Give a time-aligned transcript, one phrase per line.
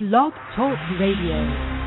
[0.00, 1.79] Blog Talk Radio.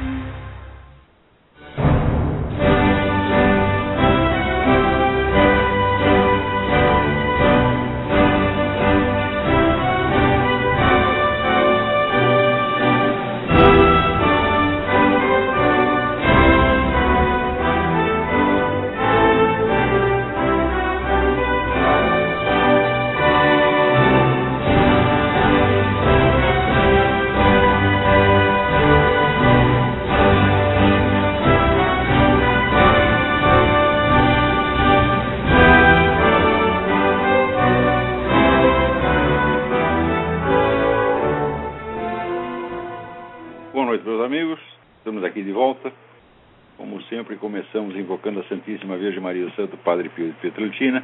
[50.69, 51.03] Pietrelcina,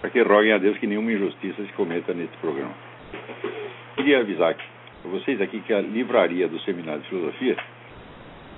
[0.00, 2.74] para que roguem a Deus que nenhuma injustiça se cometa neste programa.
[3.96, 4.56] Queria avisar
[5.04, 7.56] vocês aqui que a livraria do Seminário de Filosofia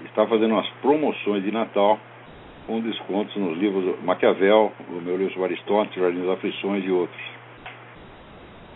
[0.04, 1.98] está fazendo umas promoções de Natal
[2.66, 7.22] com descontos nos livros Maquiavel, o meu livro sobre Aristóteles, Jardim das Aflições e outros.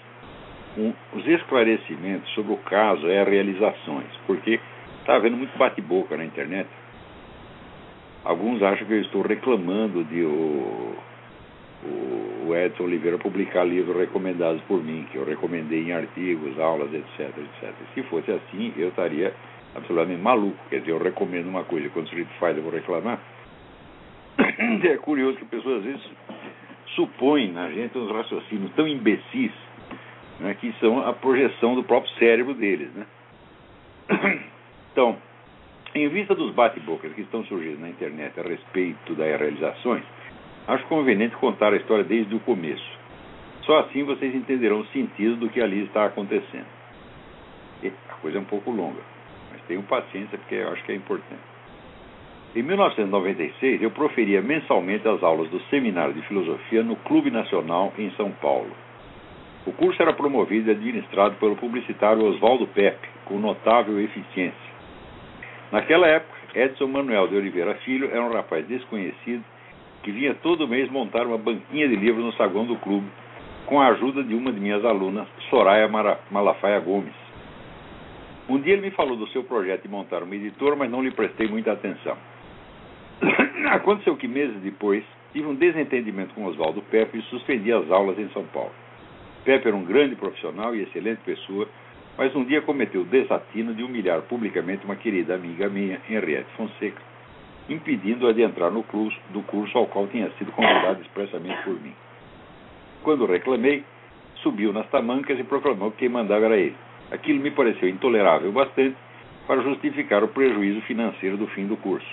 [0.78, 4.60] um- os esclarecimentos sobre o caso é realizações, porque
[5.00, 6.70] está havendo muito bate-boca na internet.
[8.24, 10.96] Alguns acham que eu estou reclamando de o,
[12.48, 17.20] o Edson Oliveira publicar livros recomendados por mim, que eu recomendei em artigos, aulas, etc,
[17.20, 17.74] etc.
[17.94, 19.34] Se fosse assim, eu estaria
[19.76, 20.58] absolutamente maluco.
[20.70, 23.20] Quer dizer, eu recomendo uma coisa, quando o sujeito faz, eu vou reclamar.
[24.84, 26.02] É curioso que pessoas às vezes
[26.96, 29.52] supõem na gente uns raciocínios tão imbecis
[30.40, 32.90] né, que são a projeção do próprio cérebro deles.
[32.94, 33.06] Né?
[34.92, 35.18] Então,
[35.94, 40.04] em vista dos bate-bocas que estão surgindo na internet a respeito das realizações,
[40.68, 43.06] acho conveniente contar a história desde o começo.
[43.64, 46.68] Só assim vocês entenderão o sentido do que ali está acontecendo.
[47.82, 49.02] E a coisa é um pouco longa,
[49.52, 51.56] mas tenham paciência porque eu acho que é importante.
[52.56, 58.10] Em 1996, eu proferia mensalmente as aulas do Seminário de Filosofia no Clube Nacional em
[58.12, 58.72] São Paulo.
[59.66, 64.76] O curso era promovido e administrado pelo publicitário Oswaldo Pepe, com notável eficiência.
[65.72, 69.44] Naquela época, Edson Manuel de Oliveira Filho era um rapaz desconhecido
[70.06, 73.08] que vinha todo mês montar uma banquinha de livros no saguão do clube,
[73.66, 75.90] com a ajuda de uma de minhas alunas, Soraya
[76.30, 77.16] Malafaia Gomes.
[78.48, 81.10] Um dia ele me falou do seu projeto de montar uma editora, mas não lhe
[81.10, 82.16] prestei muita atenção.
[83.72, 88.30] Aconteceu que meses depois tive um desentendimento com Oswaldo Pepe e suspendi as aulas em
[88.30, 88.72] São Paulo.
[89.44, 91.68] Pepe era um grande profissional e excelente pessoa,
[92.16, 97.02] mas um dia cometeu o desatino de humilhar publicamente uma querida amiga minha, Henriette Fonseca,
[97.70, 101.94] impedindo-a de entrar no curso, do curso ao qual tinha sido convidado expressamente por mim.
[103.04, 103.84] Quando reclamei,
[104.42, 106.76] subiu nas tamancas e proclamou que quem mandava era ele.
[107.12, 108.96] Aquilo me pareceu intolerável bastante
[109.48, 112.08] para justificar o prejuízo financeiro do fim do curso.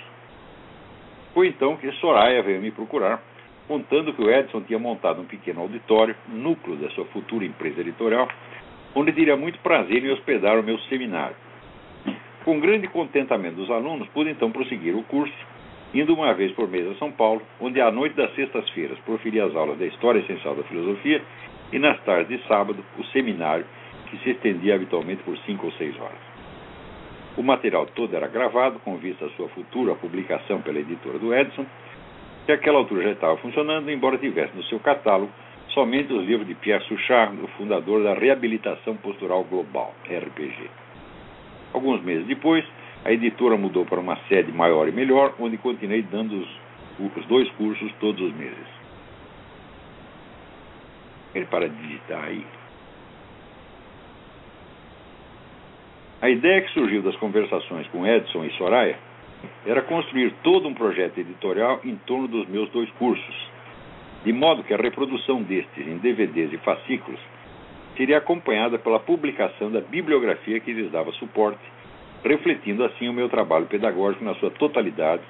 [1.33, 3.21] Foi então que Soraya veio me procurar,
[3.67, 8.27] contando que o Edson tinha montado um pequeno auditório, núcleo da sua futura empresa editorial,
[8.93, 11.35] onde teria muito prazer em hospedar o meu seminário.
[12.43, 15.33] Com grande contentamento dos alunos, pude então prosseguir o curso,
[15.93, 19.55] indo uma vez por mês a São Paulo, onde à noite das sextas-feiras proferia as
[19.55, 21.21] aulas da História Essencial da Filosofia
[21.71, 23.65] e nas tardes de sábado o seminário,
[24.09, 26.33] que se estendia habitualmente por cinco ou seis horas.
[27.37, 31.65] O material todo era gravado com vista à sua futura publicação pela editora do Edson,
[32.45, 35.31] que àquela altura já estava funcionando, embora tivesse no seu catálogo
[35.69, 40.82] somente os livros de Pierre Suchard, o fundador da Reabilitação Postural Global, RPG.
[41.73, 42.63] Alguns meses depois,
[43.03, 46.49] a editora mudou para uma sede maior e melhor, onde continuei dando os,
[47.17, 48.67] os dois cursos todos os meses.
[51.33, 52.45] Ele para de digitar aí.
[56.21, 58.97] A ideia que surgiu das conversações com Edson e Soraya
[59.65, 63.51] era construir todo um projeto editorial em torno dos meus dois cursos.
[64.23, 67.19] de modo que a reprodução destes em DVDs e fascículos
[67.97, 71.61] seria acompanhada pela publicação da bibliografia que lhes dava suporte,
[72.23, 75.21] refletindo assim o meu trabalho pedagógico na sua totalidade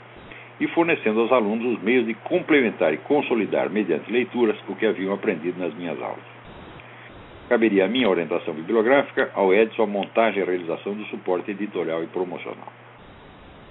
[0.60, 5.14] e fornecendo aos alunos os meios de complementar e consolidar, mediante leituras, o que haviam
[5.14, 6.34] aprendido nas minhas aulas.
[7.50, 12.08] Caberia a minha orientação bibliográfica, ao Edson a montagem e realização do suporte editorial e
[12.08, 12.72] promocional.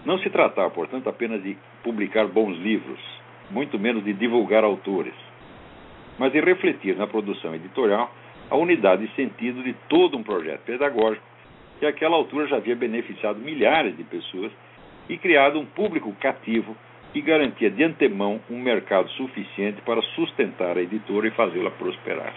[0.05, 2.99] Não se tratava, portanto, apenas de publicar bons livros,
[3.50, 5.15] muito menos de divulgar autores,
[6.19, 8.11] mas de refletir na produção editorial
[8.52, 11.25] a unidade e sentido de todo um projeto pedagógico
[11.81, 14.52] que àquela altura já havia beneficiado milhares de pessoas
[15.08, 16.76] e criado um público cativo
[17.14, 22.34] que garantia de antemão um mercado suficiente para sustentar a editora e fazê-la prosperar.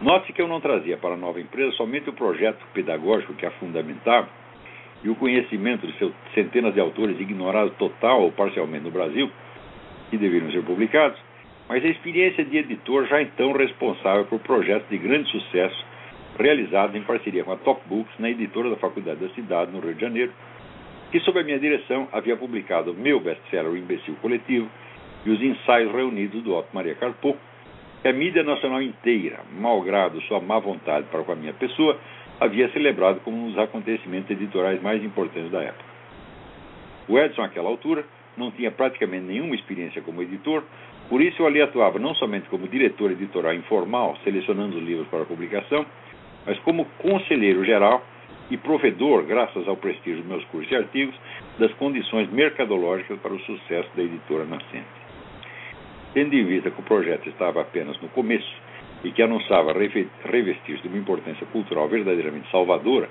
[0.00, 3.50] Note que eu não trazia para a nova empresa somente o projeto pedagógico que a
[3.52, 4.30] fundamentava
[5.02, 9.30] e o conhecimento de seus centenas de autores ignorados total ou parcialmente no Brasil,
[10.08, 11.20] que deveriam ser publicados,
[11.68, 15.84] mas a experiência de editor já então responsável por projetos de grande sucesso
[16.38, 19.94] realizados em parceria com a Top Books na editora da Faculdade da Cidade, no Rio
[19.94, 20.32] de Janeiro,
[21.10, 24.68] que, sob a minha direção, havia publicado meu best-seller O Imbecil Coletivo
[25.24, 27.36] e os ensaios reunidos do Otto Maria Carpo,
[28.02, 31.98] que a mídia nacional inteira, malgrado sua má vontade para com a minha pessoa,
[32.40, 35.84] havia celebrado como um dos acontecimentos editoriais mais importantes da época.
[37.08, 38.04] O Edson, àquela altura,
[38.36, 40.64] não tinha praticamente nenhuma experiência como editor,
[41.08, 45.24] por isso eu ali atuava não somente como diretor editorial informal, selecionando os livros para
[45.24, 45.84] publicação,
[46.46, 48.02] mas como conselheiro geral
[48.50, 51.14] e provedor, graças ao prestígio dos meus cursos e artigos,
[51.58, 55.04] das condições mercadológicas para o sucesso da editora nascente.
[56.12, 58.54] Tendo em vista que o projeto estava apenas no começo
[59.02, 63.08] e que anunciava revestir-se de uma importância cultural verdadeiramente salvadora,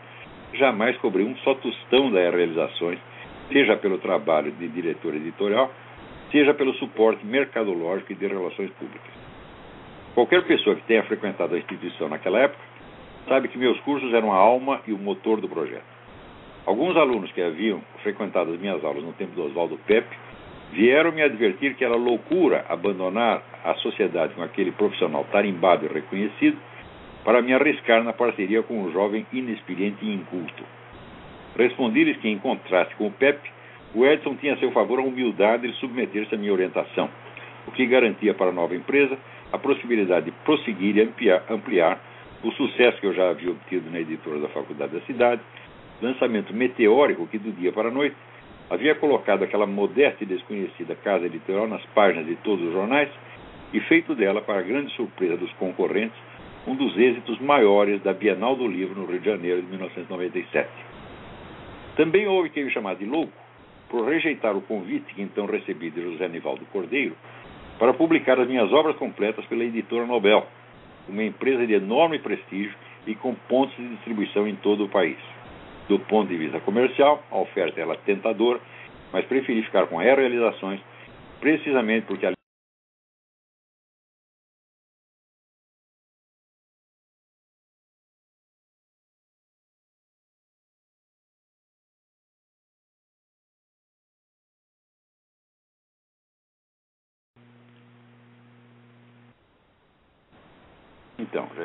[0.54, 3.00] jamais cobri um só tostão das realizações,
[3.52, 5.72] seja pelo trabalho de diretor editorial,
[6.34, 9.12] seja pelo suporte mercadológico e de relações públicas.
[10.16, 12.62] Qualquer pessoa que tenha frequentado a instituição naquela época
[13.28, 15.86] sabe que meus cursos eram a alma e o motor do projeto.
[16.66, 20.16] Alguns alunos que haviam frequentado as minhas aulas no tempo do Oswaldo Pepe
[20.72, 26.58] vieram me advertir que era loucura abandonar a sociedade com aquele profissional tarimbado e reconhecido
[27.24, 30.64] para me arriscar na parceria com um jovem inexperiente e inculto.
[31.56, 33.53] Respondi-lhes que, em contraste com o Pepe,
[33.94, 37.10] o Edson tinha a seu favor a humildade de submeter-se à minha orientação,
[37.68, 39.18] o que garantia para a nova empresa
[39.52, 42.02] a possibilidade de prosseguir e ampliar, ampliar
[42.44, 45.42] o sucesso que eu já havia obtido na editora da Faculdade da Cidade,
[46.02, 48.16] lançamento meteórico que, do dia para a noite,
[48.70, 53.10] havia colocado aquela modesta e desconhecida casa editorial nas páginas de todos os jornais
[53.72, 56.18] e feito dela, para grande surpresa dos concorrentes,
[56.66, 60.70] um dos êxitos maiores da Bienal do Livro no Rio de Janeiro de 1997.
[61.96, 63.43] Também houve quem me chamasse de louco
[63.94, 67.16] por rejeitar o convite que então recebi de José Nivaldo Cordeiro
[67.78, 70.48] para publicar as minhas obras completas pela editora Nobel,
[71.08, 72.74] uma empresa de enorme prestígio
[73.06, 75.18] e com pontos de distribuição em todo o país.
[75.88, 78.60] Do ponto de vista comercial, a oferta era tentadora,
[79.12, 80.80] mas preferi ficar com a realizações
[81.40, 82.32] precisamente porque a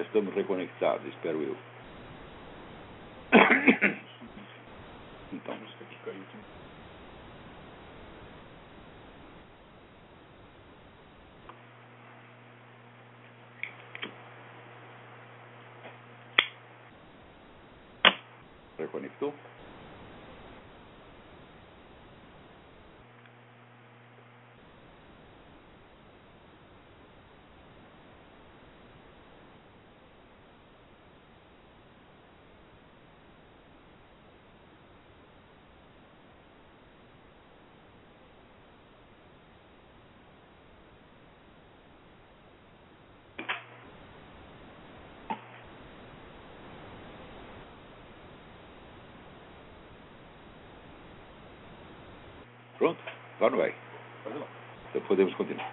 [0.09, 1.57] estamos reconectados, espero eu.
[5.31, 5.59] Então.
[18.79, 19.35] Reconectou?
[52.79, 52.99] Pronto?
[53.41, 53.75] Lá não vai.
[54.91, 55.71] Então podemos continuar.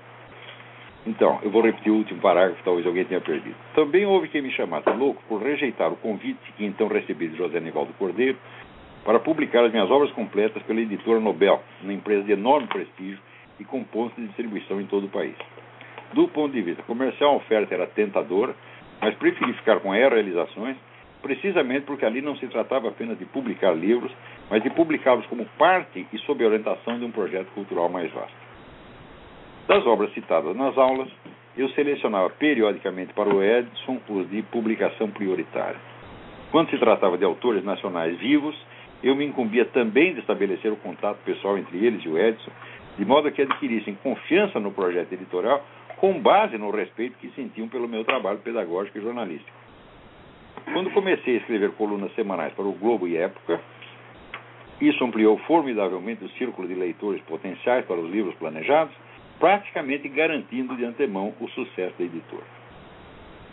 [1.06, 3.56] Então, eu vou repetir o último parágrafo, talvez alguém tenha perdido.
[3.76, 7.60] Também houve quem me chamasse louco por rejeitar o convite que então recebi de José
[7.60, 8.38] Nivaldo Cordeiro
[9.04, 13.20] para publicar as minhas obras completas pela editora Nobel, uma empresa de enorme prestígio
[13.60, 15.36] e com pontos de distribuição em todo o país.
[16.14, 18.56] Do ponto de vista comercial, a oferta era tentadora,
[19.00, 20.76] mas preferi ficar com a realizações
[21.22, 24.12] precisamente porque ali não se tratava apenas de publicar livros,
[24.50, 28.46] mas de publicá-los como parte e sob a orientação de um projeto cultural mais vasto.
[29.68, 31.10] Das obras citadas nas aulas,
[31.58, 35.80] eu selecionava periodicamente para o Edson os de publicação prioritária.
[36.52, 38.56] Quando se tratava de autores nacionais vivos,
[39.04, 42.52] eu me incumbia também de estabelecer o contato pessoal entre eles e o Edson,
[42.98, 45.64] de modo que adquirissem confiança no projeto editorial
[45.98, 49.58] com base no respeito que sentiam pelo meu trabalho pedagógico e jornalístico.
[50.72, 53.60] Quando comecei a escrever colunas semanais para o Globo e Época,
[54.82, 58.94] isso ampliou formidavelmente o círculo de leitores potenciais para os livros planejados,
[59.40, 62.44] praticamente garantindo de antemão o sucesso da editora.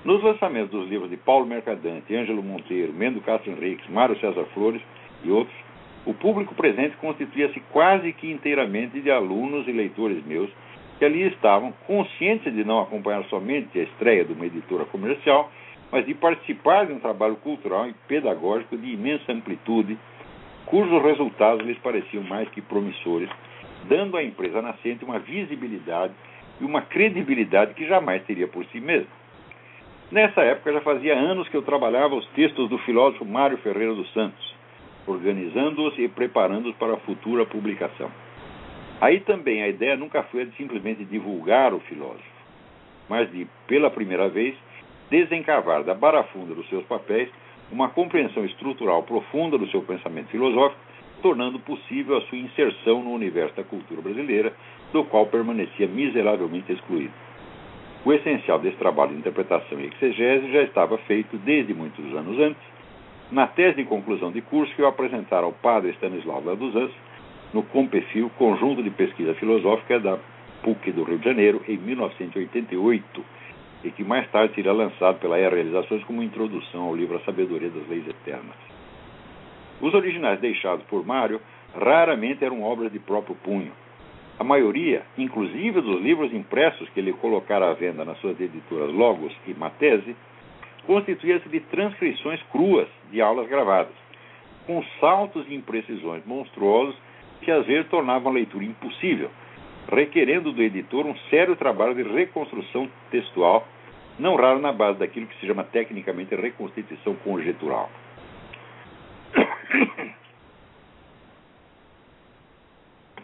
[0.04, 4.82] Nos lançamentos dos livros de Paulo Mercadante, Ângelo Monteiro, Mendo Castro Henriques, Mário César Flores
[5.22, 5.56] e outros,
[6.04, 10.50] o público presente constituía-se quase que inteiramente de alunos e leitores meus
[10.98, 15.50] que ali estavam, conscientes de não acompanhar somente a estreia de uma editora comercial,
[15.90, 19.98] mas de participar de um trabalho cultural e pedagógico de imensa amplitude,
[20.66, 23.28] cujos resultados lhes pareciam mais que promissores,
[23.88, 26.12] dando à empresa nascente uma visibilidade
[26.60, 29.10] e uma credibilidade que jamais teria por si mesma.
[30.10, 34.12] Nessa época já fazia anos que eu trabalhava os textos do filósofo Mário Ferreira dos
[34.12, 34.54] Santos,
[35.06, 38.10] organizando-os e preparando-os para a futura publicação.
[39.00, 42.22] Aí também a ideia nunca foi de simplesmente divulgar o filósofo,
[43.08, 44.54] mas de, pela primeira vez,
[45.10, 47.28] desencavar da barafunda dos seus papéis
[47.72, 50.80] uma compreensão estrutural profunda do seu pensamento filosófico,
[51.22, 54.52] tornando possível a sua inserção no universo da cultura brasileira,
[54.92, 57.12] do qual permanecia miseravelmente excluído.
[58.04, 62.62] O essencial desse trabalho de interpretação e exegese já estava feito desde muitos anos antes,
[63.30, 66.92] na tese de conclusão de curso que eu apresentara ao padre Stanislau Anjos,
[67.54, 70.18] no Compefil, Conjunto de Pesquisa Filosófica da
[70.62, 73.24] PUC do Rio de Janeiro, em 1988,
[73.84, 77.70] e que mais tarde seria lançado pela E Realizações como introdução ao livro A Sabedoria
[77.70, 78.56] das Leis Eternas.
[79.80, 81.40] Os originais deixados por Mário
[81.74, 83.72] raramente eram obras de próprio punho.
[84.38, 89.32] A maioria, inclusive dos livros impressos que ele colocara à venda nas suas editoras Logos
[89.46, 90.16] e Matese,
[90.86, 93.94] constituía-se de transcrições cruas de aulas gravadas,
[94.66, 96.96] com saltos e imprecisões monstruosos
[97.40, 99.30] que às vezes tornavam a leitura impossível,
[99.90, 103.66] requerendo do editor um sério trabalho de reconstrução textual,
[104.18, 107.90] não raro na base daquilo que se chama tecnicamente reconstituição conjetural.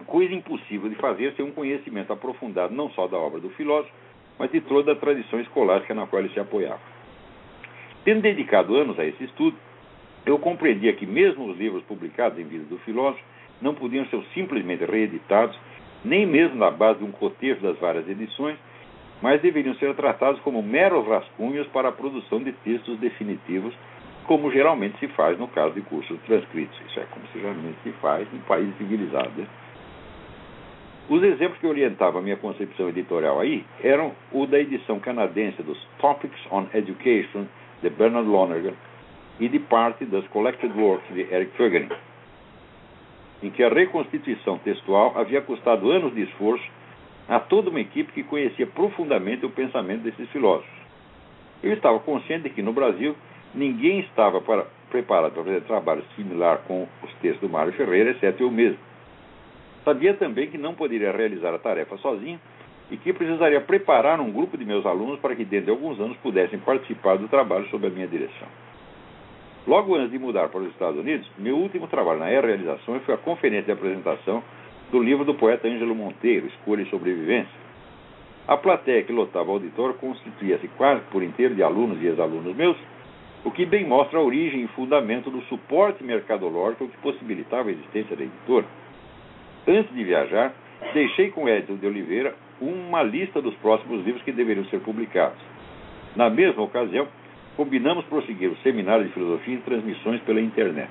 [0.07, 3.93] Coisa impossível de fazer sem um conhecimento aprofundado não só da obra do filósofo,
[4.39, 6.81] mas de toda a tradição escolástica na qual ele se apoiava.
[8.05, 9.57] Tendo dedicado anos a esse estudo,
[10.25, 13.23] eu compreendia que mesmo os livros publicados em vida do filósofo
[13.61, 15.59] não podiam ser simplesmente reeditados,
[16.05, 18.57] nem mesmo na base de um cotejo das várias edições,
[19.21, 23.75] mas deveriam ser tratados como meros rascunhos para a produção de textos definitivos,
[24.27, 26.79] como geralmente se faz no caso de cursos transcritos.
[26.89, 29.35] Isso é como se geralmente se faz em países civilizados.
[29.37, 29.47] Né?
[31.09, 35.83] Os exemplos que orientavam a minha concepção editorial aí eram o da edição canadense dos
[35.99, 37.47] Topics on Education,
[37.83, 38.75] de Bernard Lonergan,
[39.41, 41.89] e de parte das Collected Works de Eric Fögering
[43.43, 46.65] em que a reconstituição textual havia custado anos de esforço
[47.29, 50.79] a toda uma equipe que conhecia profundamente o pensamento desses filósofos.
[51.63, 53.15] Eu estava consciente de que no Brasil
[53.55, 58.43] ninguém estava para, preparado para fazer trabalho similar com os textos do Mário Ferreira, exceto
[58.43, 58.79] eu mesmo.
[59.85, 62.41] Sabia também que não poderia realizar a tarefa sozinho
[62.91, 66.17] e que precisaria preparar um grupo de meus alunos para que, dentro de alguns anos,
[66.19, 68.49] pudessem participar do trabalho sob a minha direção.
[69.69, 73.19] Logo antes de mudar para os Estados Unidos, meu último trabalho na E-Realizações foi a
[73.19, 74.43] conferência de apresentação
[74.91, 77.53] do livro do poeta Ângelo Monteiro, Escolha e Sobrevivência.
[78.47, 82.79] A plateia que lotava o auditório constituía-se quase por inteiro de alunos e ex-alunos meus,
[83.45, 88.17] o que bem mostra a origem e fundamento do suporte mercadológico que possibilitava a existência
[88.17, 88.65] da editora.
[89.67, 90.55] Antes de viajar,
[90.95, 95.39] deixei com Edson de Oliveira uma lista dos próximos livros que deveriam ser publicados.
[96.17, 97.07] Na mesma ocasião,
[97.59, 100.89] combinamos prosseguir o seminário de filosofia em transmissões pela internet.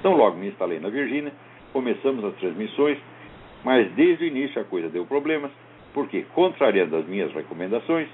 [0.00, 1.32] Então, logo me instalei na Virgínia,
[1.72, 2.98] começamos as transmissões,
[3.62, 5.52] mas desde o início a coisa deu problemas,
[5.94, 8.08] porque, contrariando as minhas recomendações,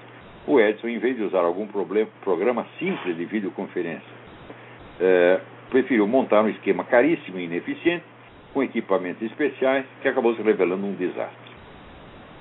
[0.45, 4.13] o Edson, em vez de usar algum problema, programa simples de videoconferência,
[4.99, 8.05] é, preferiu montar um esquema caríssimo e ineficiente,
[8.53, 11.51] com equipamentos especiais, que acabou se revelando um desastre.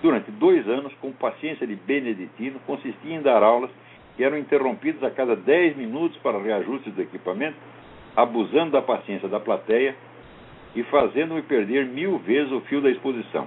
[0.02, 3.70] Durante dois anos, com paciência de beneditino, consistia em dar aulas
[4.16, 7.56] que eram interrompidos a cada 10 minutos para reajustes do equipamento,
[8.14, 9.94] abusando da paciência da plateia
[10.74, 13.46] e fazendo-me perder mil vezes o fio da exposição.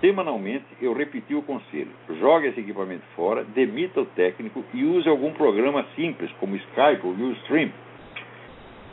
[0.00, 1.90] Semanalmente, eu repeti o conselho:
[2.20, 7.12] jogue esse equipamento fora, demita o técnico e use algum programa simples, como Skype ou
[7.12, 7.70] Ustream.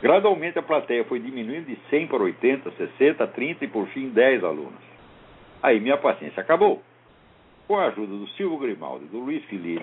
[0.00, 4.44] Gradualmente, a plateia foi diminuindo de 100 para 80, 60, 30 e, por fim, 10
[4.44, 4.82] alunos.
[5.62, 6.82] Aí minha paciência acabou.
[7.66, 9.82] Com a ajuda do Silvio Grimaldi e do Luiz Felipe,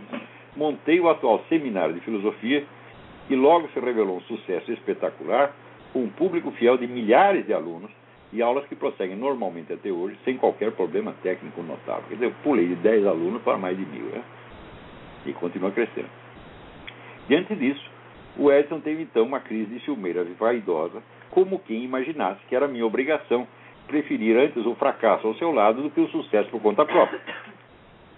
[0.55, 2.63] montei o atual seminário de filosofia,
[3.27, 5.53] que logo se revelou um sucesso espetacular,
[5.93, 7.91] com um público fiel de milhares de alunos
[8.34, 12.03] e aulas que prosseguem normalmente até hoje, sem qualquer problema técnico notável.
[12.08, 14.24] Quer dizer, eu pulei de 10 alunos para mais de mil, né?
[15.25, 16.10] E continua crescendo.
[17.27, 17.89] Diante disso,
[18.38, 22.86] o Edson teve então uma crise de ciumeira vaidosa, como quem imaginasse que era minha
[22.86, 23.48] obrigação
[23.88, 27.20] preferir antes o fracasso ao seu lado do que o sucesso por conta própria.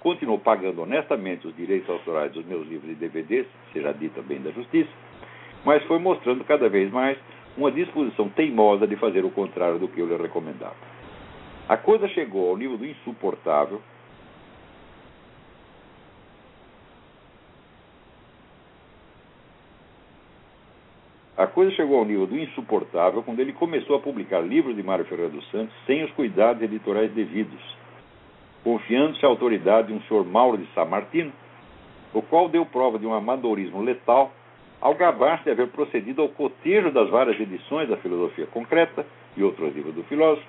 [0.03, 4.51] Continuou pagando honestamente os direitos autorais dos meus livros e DVDs, seja dita bem da
[4.51, 4.89] justiça,
[5.63, 7.17] mas foi mostrando cada vez mais
[7.55, 10.75] uma disposição teimosa de fazer o contrário do que eu lhe recomendava.
[11.69, 13.81] A coisa chegou ao nível do insuportável.
[21.37, 25.05] A coisa chegou ao nível do insuportável quando ele começou a publicar livros de Mário
[25.05, 27.82] Ferreira dos Santos sem os cuidados editoriais devidos,
[28.63, 31.31] confiando-se à autoridade de um senhor Mauro de San Martino,
[32.13, 34.31] o qual deu prova de um amadorismo letal
[34.79, 39.05] ao gabar-se de haver procedido ao cotejo das várias edições da filosofia concreta
[39.35, 40.45] e outros livros do filósofo,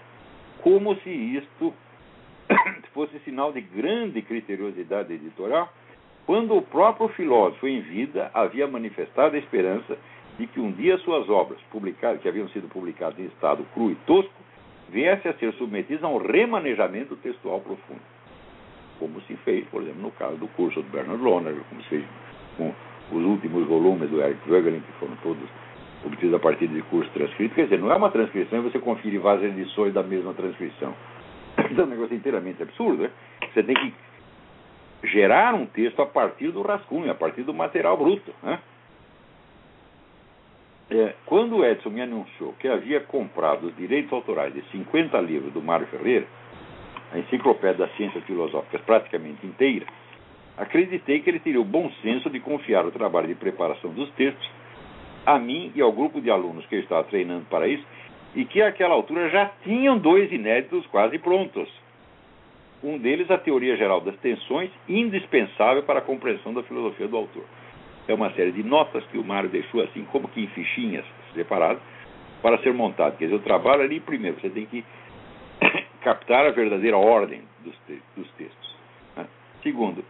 [0.61, 1.73] como se isto
[2.93, 5.73] fosse sinal de grande criteriosidade editorial,
[6.27, 9.97] quando o próprio filósofo em vida havia manifestado a esperança
[10.39, 13.95] de que um dia suas obras, publicadas, que haviam sido publicadas em estado cru e
[14.07, 14.33] tosco,
[14.91, 18.01] viessem a ser submetidas a um remanejamento textual profundo.
[18.99, 22.05] Como se fez, por exemplo, no caso do curso do Bernard Loner, como se fez
[22.57, 22.73] com
[23.13, 25.49] os últimos volumes do Eric Voegelin, que foram todos
[26.05, 27.55] obtidos a partir de curso transcrito.
[27.55, 30.95] Quer dizer, não é uma transcrição e você confere várias edições da mesma transcrição.
[31.71, 33.03] Então é um negócio inteiramente absurdo.
[33.03, 33.11] Né?
[33.53, 33.95] Você tem que
[35.05, 38.33] gerar um texto a partir do rascunho, a partir do material bruto.
[38.43, 38.59] Né?
[40.97, 45.53] É, quando o Edson me anunciou que havia comprado os direitos autorais de 50 livros
[45.53, 46.25] do Mário Ferreira,
[47.13, 49.87] a enciclopédia das ciências filosóficas praticamente inteira,
[50.57, 54.49] acreditei que ele teria o bom senso de confiar o trabalho de preparação dos textos
[55.27, 57.85] a mim e ao grupo de alunos que eu estava treinando para isso,
[58.37, 61.69] e que àquela altura já tinham dois inéditos quase prontos.
[62.85, 67.45] Um deles, a teoria geral das tensões, indispensável para a compreensão da filosofia do autor.
[68.07, 71.83] É uma série de notas que o Mário deixou assim, como que em fichinhas separadas,
[72.43, 73.17] para ser montado.
[73.17, 74.85] Quer dizer, o trabalho ali, primeiro, você tem que
[76.03, 78.77] captar a verdadeira ordem dos, te dos textos.
[79.17, 79.27] Né?
[79.63, 80.05] Segundo,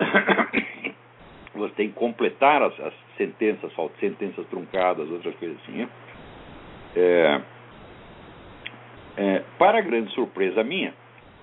[1.54, 5.72] você tem que completar as, as sentenças, sentenças truncadas, outras coisas assim.
[5.72, 5.88] Né?
[6.96, 7.40] É,
[9.16, 10.92] é, para grande surpresa minha,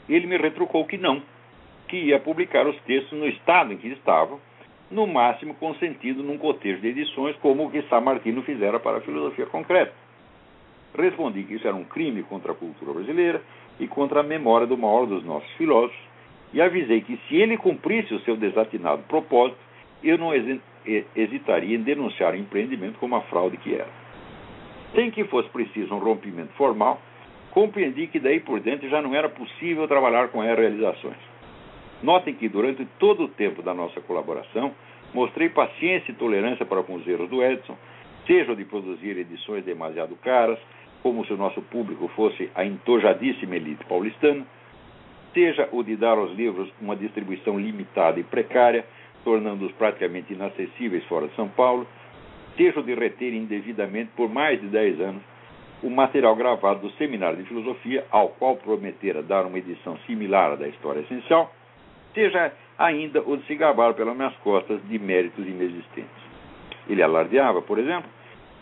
[0.10, 1.22] ele me retrucou que não,
[1.91, 4.39] que ia publicar os textos no estado em que estavam,
[4.89, 9.01] no máximo consentido num cotejo de edições, como o que Sá Martino fizera para a
[9.01, 9.93] filosofia concreta.
[10.97, 13.41] Respondi que isso era um crime contra a cultura brasileira
[13.77, 15.99] e contra a memória do maior dos nossos filósofos,
[16.54, 19.60] e avisei que se ele cumprisse o seu desatinado propósito,
[20.01, 23.89] eu não hesitaria em denunciar o empreendimento como a fraude que era.
[24.95, 27.01] Sem que fosse preciso um rompimento formal,
[27.51, 31.31] compreendi que daí por diante já não era possível trabalhar com realizações.
[32.04, 34.74] Notem que durante todo o tempo da nossa colaboração,
[35.14, 37.78] mostrei paciência e tolerância para com os erros do Edson,
[38.26, 40.60] seja de produzir edições demasiado caras,
[41.04, 44.46] como se o nosso público fosse a entojadíssima elite paulistana,
[45.34, 48.86] seja o de dar aos livros uma distribuição limitada e precária,
[49.24, 51.88] tornando-os praticamente inacessíveis fora de São Paulo,
[52.58, 55.24] seja o de reter indevidamente por mais de 10 anos
[55.84, 60.56] o material gravado do Seminário de Filosofia, ao qual prometera dar uma edição similar à
[60.56, 61.52] da História Essencial,
[62.13, 66.10] seja ainda o de se gabar pelas minhas costas de méritos inexistentes.
[66.89, 68.10] Ele alardeava, por exemplo,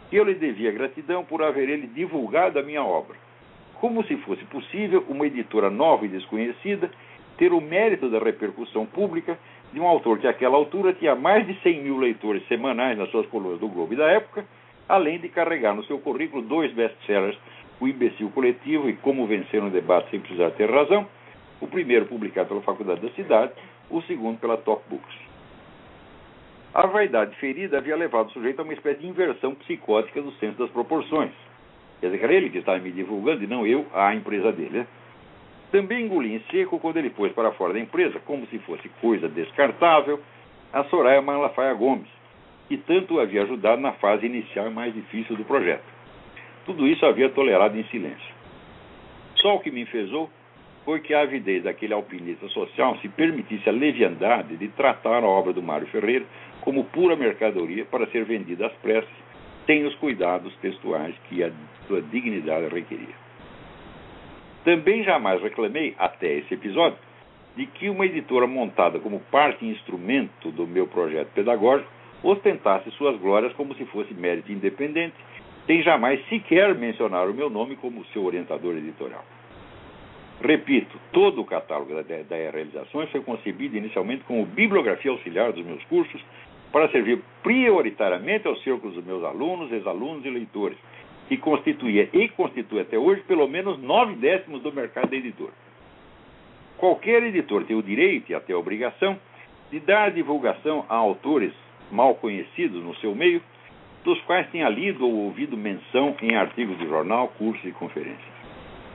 [0.09, 3.15] que eu lhe devia gratidão por haver ele divulgado a minha obra,
[3.75, 6.89] como se fosse possível uma editora nova e desconhecida
[7.37, 9.37] ter o mérito da repercussão pública
[9.71, 13.25] de um autor que, àquela altura, tinha mais de 100 mil leitores semanais nas suas
[13.27, 14.45] colunas do Globo e da época,
[14.89, 17.37] além de carregar no seu currículo dois best-sellers,
[17.79, 21.07] O Imbecil Coletivo e Como Vencer um Debate Sem Precisar Ter Razão,
[21.61, 23.53] o primeiro publicado pela Faculdade da Cidade,
[23.89, 25.29] o segundo pela Top Books.
[26.73, 30.57] A vaidade ferida havia levado o sujeito a uma espécie de inversão psicótica do senso
[30.57, 31.31] das proporções.
[31.99, 34.79] Quer dizer, era ele que estava me divulgando e não eu, a empresa dele.
[34.79, 34.87] Né?
[35.71, 39.27] Também engoli em seco quando ele pôs para fora da empresa, como se fosse coisa
[39.27, 40.19] descartável,
[40.71, 42.07] a Soraya Malafaia Gomes,
[42.67, 45.83] que tanto havia ajudado na fase inicial e mais difícil do projeto.
[46.65, 48.35] Tudo isso havia tolerado em silêncio.
[49.35, 50.29] Só o que me enfesou
[50.89, 55.53] foi que a avidez daquele alpinista social se permitisse a leviandade de tratar a obra
[55.53, 56.25] do Mário Ferreira
[56.61, 59.07] como pura mercadoria para ser vendida às pressas,
[59.67, 61.51] sem os cuidados textuais que a
[61.85, 63.13] sua dignidade requeria.
[64.65, 66.97] Também jamais reclamei, até esse episódio,
[67.55, 71.87] de que uma editora montada como parte e instrumento do meu projeto pedagógico
[72.23, 75.13] ostentasse suas glórias como se fosse mérito independente,
[75.67, 79.23] sem jamais sequer mencionar o meu nome como seu orientador editorial.
[80.41, 85.83] Repito, todo o catálogo da, da Realizações foi concebido inicialmente como bibliografia auxiliar dos meus
[85.85, 86.21] cursos
[86.71, 90.77] para servir prioritariamente aos círculos dos meus alunos, ex-alunos e leitores,
[91.27, 95.53] que constituía e constitui até hoje pelo menos nove décimos do mercado da editora.
[96.77, 99.19] Qualquer editor tem o direito e até a obrigação
[99.69, 101.51] de dar divulgação a autores
[101.91, 103.41] mal conhecidos no seu meio,
[104.05, 108.39] dos quais tenha lido ou ouvido menção em artigos de jornal, cursos e conferências.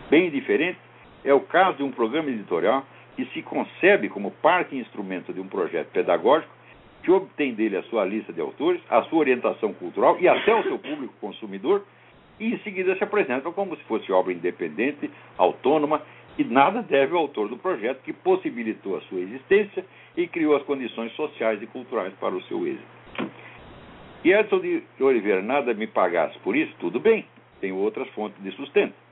[0.09, 0.79] Bem diferente
[1.25, 2.85] é o caso de um programa editorial
[3.17, 6.53] que se concebe como parte e instrumento de um projeto pedagógico
[7.03, 10.63] que obtém dele a sua lista de autores, a sua orientação cultural e até o
[10.63, 11.85] seu público consumidor,
[12.41, 16.03] e em seguida se apresenta como se fosse obra independente, autônoma,
[16.37, 19.85] e nada deve ao autor do projeto que possibilitou a sua existência
[20.17, 22.85] e criou as condições sociais e culturais para o seu êxito.
[24.25, 27.27] E Edson de Oliveira nada me pagasse por isso, tudo bem,
[27.61, 29.04] tenho outras fontes de sustento.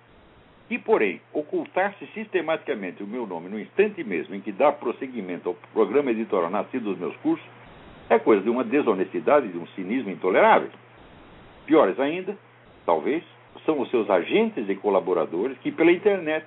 [0.73, 5.55] E, porém, ocultar-se sistematicamente o meu nome no instante mesmo em que dá prosseguimento ao
[5.71, 7.47] programa editorial nascido dos meus cursos
[8.09, 10.71] é coisa de uma desonestidade, de um cinismo intolerável.
[11.67, 12.35] Piores ainda,
[12.87, 13.23] talvez,
[13.67, 16.47] são os seus agentes e colaboradores que, pela internet,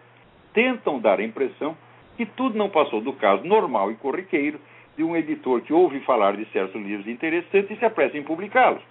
[0.55, 1.77] tentam dar a impressão
[2.17, 4.59] que tudo não passou do caso normal e corriqueiro
[4.97, 8.81] de um editor que ouve falar de certos livros interessantes e se apressa em publicá-los,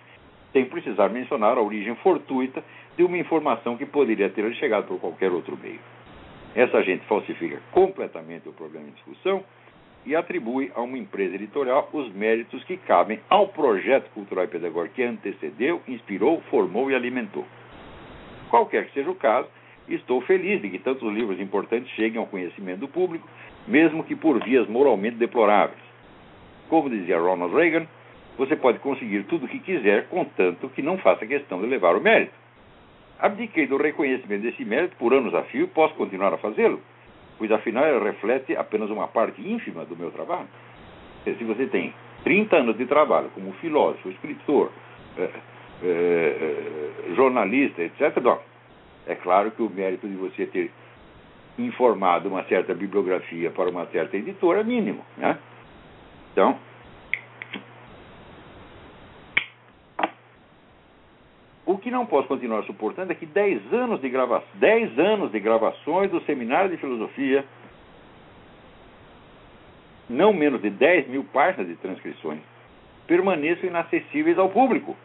[0.55, 2.65] sem precisar mencionar a origem fortuita
[2.97, 5.81] de uma informação que poderia ter chegado por qualquer outro meio.
[6.55, 9.43] Essa gente falsifica completamente o problema em discussão
[10.07, 14.95] e atribui a uma empresa editorial os méritos que cabem ao projeto cultural e pedagógico
[14.95, 17.45] que antecedeu, inspirou, formou e alimentou.
[18.49, 19.49] Qualquer que seja o caso,
[19.89, 23.29] estou feliz de que tantos livros importantes cheguem ao conhecimento do público,
[23.67, 25.83] mesmo que por vias moralmente deploráveis.
[26.69, 27.89] Como dizia Ronald Reagan,
[28.37, 32.01] você pode conseguir tudo o que quiser, contanto que não faça questão de levar o
[32.01, 32.33] mérito.
[33.19, 36.81] Abdiquei do reconhecimento desse mérito por anos a fio e posso continuar a fazê-lo,
[37.39, 40.49] pois afinal ele reflete apenas uma parte ínfima do meu trabalho.
[41.25, 41.95] Se você tem
[42.25, 44.71] 30 anos de trabalho como filósofo, escritor,
[45.17, 45.31] é,
[45.83, 48.39] é, jornalista, etc., não,
[49.07, 50.71] é claro que o mérito de você ter
[51.59, 55.05] informado uma certa bibliografia para uma certa editora é mínimo.
[55.17, 55.39] Né?
[56.33, 56.59] Então,
[61.75, 65.41] O que não posso continuar suportando é que 10 anos de, grava 10 anos de
[65.41, 67.45] gravações do seminário de filosofia,
[70.09, 72.39] não menos de 10 mil páginas de transcrições,
[73.09, 74.97] permaneçam inacessíveis ao público,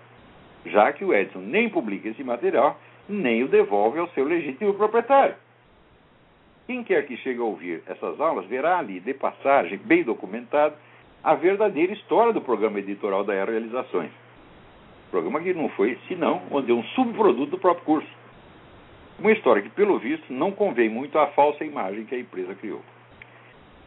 [0.67, 2.79] já que o Edson nem publica esse material,
[3.09, 5.33] nem o devolve ao seu legítimo proprietário.
[6.67, 10.75] Quem quer que chegue a ouvir essas aulas verá ali, de passagem, bem documentado,
[11.23, 14.11] a verdadeira história do programa editorial da Era Realizações
[15.11, 18.09] Programa que não foi, senão, onde é um subproduto do próprio curso.
[19.17, 22.81] Uma história que, pelo visto, não convém muito à falsa imagem que a empresa criou.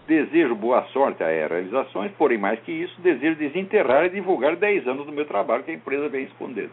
[0.06, 5.06] Desejo boa sorte a realizações, porém, mais que isso, desejo desenterrar e divulgar 10 anos
[5.06, 6.72] do meu trabalho que a empresa vem escondendo.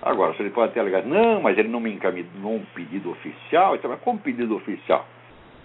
[0.00, 3.74] Agora, você pode ter alegado, não, mas ele não me encaminhou um pedido oficial.
[3.74, 5.06] Então, mas como pedido oficial?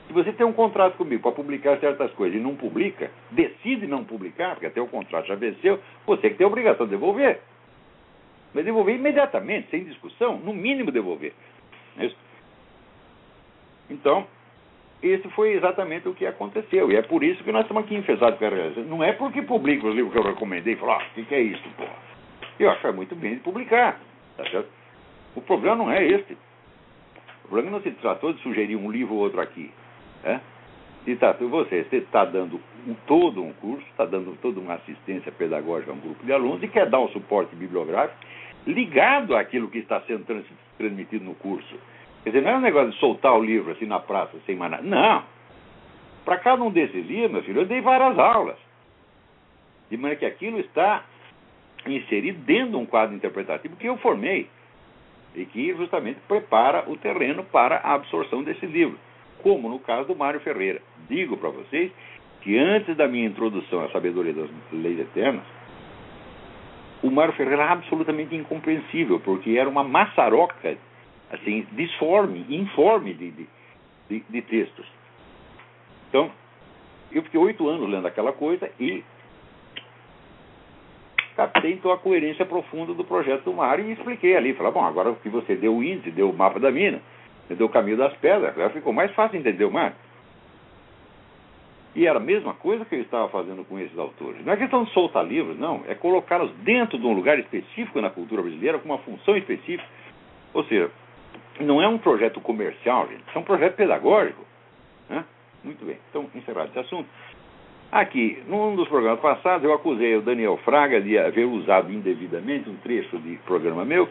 [0.07, 4.05] Se você tem um contrato comigo para publicar certas coisas e não publica, decide não
[4.05, 7.41] publicar, porque até o contrato já venceu, você que tem a obrigação de devolver.
[8.53, 11.33] Mas devolver imediatamente, sem discussão, no mínimo devolver.
[11.99, 12.09] É
[13.89, 14.27] então,
[15.01, 16.91] esse foi exatamente o que aconteceu.
[16.91, 18.83] E é por isso que nós estamos aqui enfesados com a realização.
[18.83, 21.35] Não é porque publica os livros que eu recomendei e falo, ah, o que, que
[21.35, 21.95] é isso, porra?
[22.59, 23.99] Eu acho que é muito bem de publicar.
[24.35, 24.69] Tá certo?
[25.35, 26.37] O problema não é este.
[27.45, 29.71] O problema não se tratou de sugerir um livro ou outro aqui.
[30.23, 30.39] É?
[31.07, 32.59] E tá, você está dando
[33.05, 36.67] todo um curso, está dando toda uma assistência pedagógica a um grupo de alunos e
[36.67, 38.17] quer dar um suporte bibliográfico
[38.65, 40.45] ligado àquilo que está sendo trans,
[40.77, 41.79] transmitido no curso.
[42.23, 44.71] Quer dizer, não é um negócio de soltar o livro assim na praça sem mais
[44.71, 44.83] nada.
[44.83, 45.23] Não.
[46.25, 48.57] Para cada um desses livros, meu filho, eu dei várias aulas.
[49.89, 51.05] De maneira que aquilo está
[51.85, 54.49] inserido dentro de um quadro interpretativo que eu formei
[55.33, 58.99] e que justamente prepara o terreno para a absorção desse livro
[59.47, 60.81] como no caso do Mário Ferreira.
[61.09, 61.89] Digo para vocês
[62.41, 65.45] que antes da minha introdução à sabedoria das leis eternas,
[67.01, 70.77] o Mário Ferreira era absolutamente incompreensível, porque era uma maçaroca,
[71.31, 73.31] assim, disforme, informe de,
[74.09, 74.85] de, de, textos.
[76.09, 76.29] Então,
[77.09, 79.01] eu fiquei oito anos lendo aquela coisa e
[81.37, 84.53] captei então a coerência profunda do projeto do Mário e expliquei ali.
[84.55, 87.01] Falei, bom, agora que você deu o índice, deu o mapa da mina,
[87.47, 87.67] entendeu?
[87.67, 88.55] o caminho das pedras.
[88.55, 89.93] Já ficou mais fácil entender o mar.
[91.95, 94.45] E era a mesma coisa que eu estava fazendo com esses autores.
[94.45, 95.83] Não é questão de soltar livros, não.
[95.87, 99.83] É colocá-los dentro de um lugar específico na cultura brasileira, com uma função específica.
[100.53, 100.91] Ou seja,
[101.59, 103.23] não é um projeto comercial, gente.
[103.33, 104.45] É um projeto pedagógico.
[105.09, 105.25] Né?
[105.63, 105.97] Muito bem.
[106.09, 107.09] Então, encerrado esse assunto.
[107.91, 112.75] Aqui, num dos programas passados, eu acusei o Daniel Fraga de haver usado indevidamente um
[112.75, 114.07] trecho de programa meu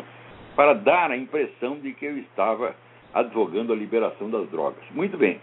[0.57, 2.75] para dar a impressão de que eu estava
[3.17, 4.85] advogando a liberação das drogas.
[4.95, 5.41] Muito bem.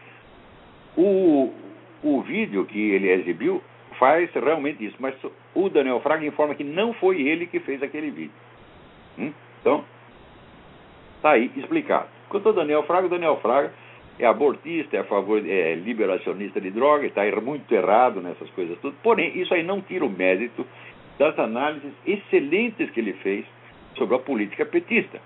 [0.96, 1.52] O,
[2.04, 3.62] o vídeo que ele exibiu
[3.98, 5.16] faz realmente isso, mas
[5.56, 8.36] o Daniel Fraga informa que não foi ele que fez aquele vídeo.
[9.18, 9.34] Hum?
[9.60, 9.84] Então,
[11.18, 12.08] está aí explicado.
[12.30, 13.74] Quanto ao Daniel Fraga, o Daniel Fraga
[14.20, 18.96] é abortista, é a favor, é liberacionista de droga, está muito errado nessas coisas tudo.
[19.02, 20.64] Porém, isso aí não tira o mérito
[21.18, 23.46] das análises excelentes que ele fez
[23.98, 25.20] sobre a política petista.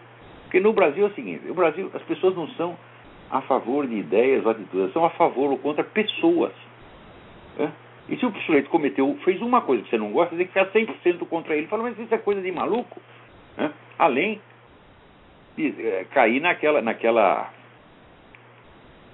[0.47, 2.77] Porque no Brasil é o seguinte, no Brasil as pessoas não são
[3.29, 6.53] a favor de ideias ou atitudes, são a favor ou contra pessoas.
[7.57, 7.69] Né?
[8.07, 10.93] E se o sujeito cometeu, fez uma coisa que você não gosta, você tem que
[10.93, 11.67] ficar 100% contra ele.
[11.67, 13.01] Fala, mas isso é coisa de maluco.
[13.57, 13.69] Né?
[13.99, 14.39] Além
[15.57, 17.51] de é, cair naquela, naquela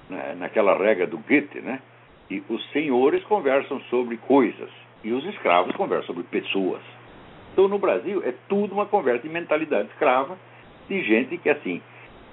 [0.08, 1.82] né, naquela regra do Goethe, né?
[2.30, 4.70] E os senhores conversam sobre coisas
[5.04, 6.82] e os escravos conversam sobre pessoas.
[7.52, 10.38] Então, no Brasil, é tudo uma conversa de mentalidade escrava
[10.88, 11.82] de gente que, assim,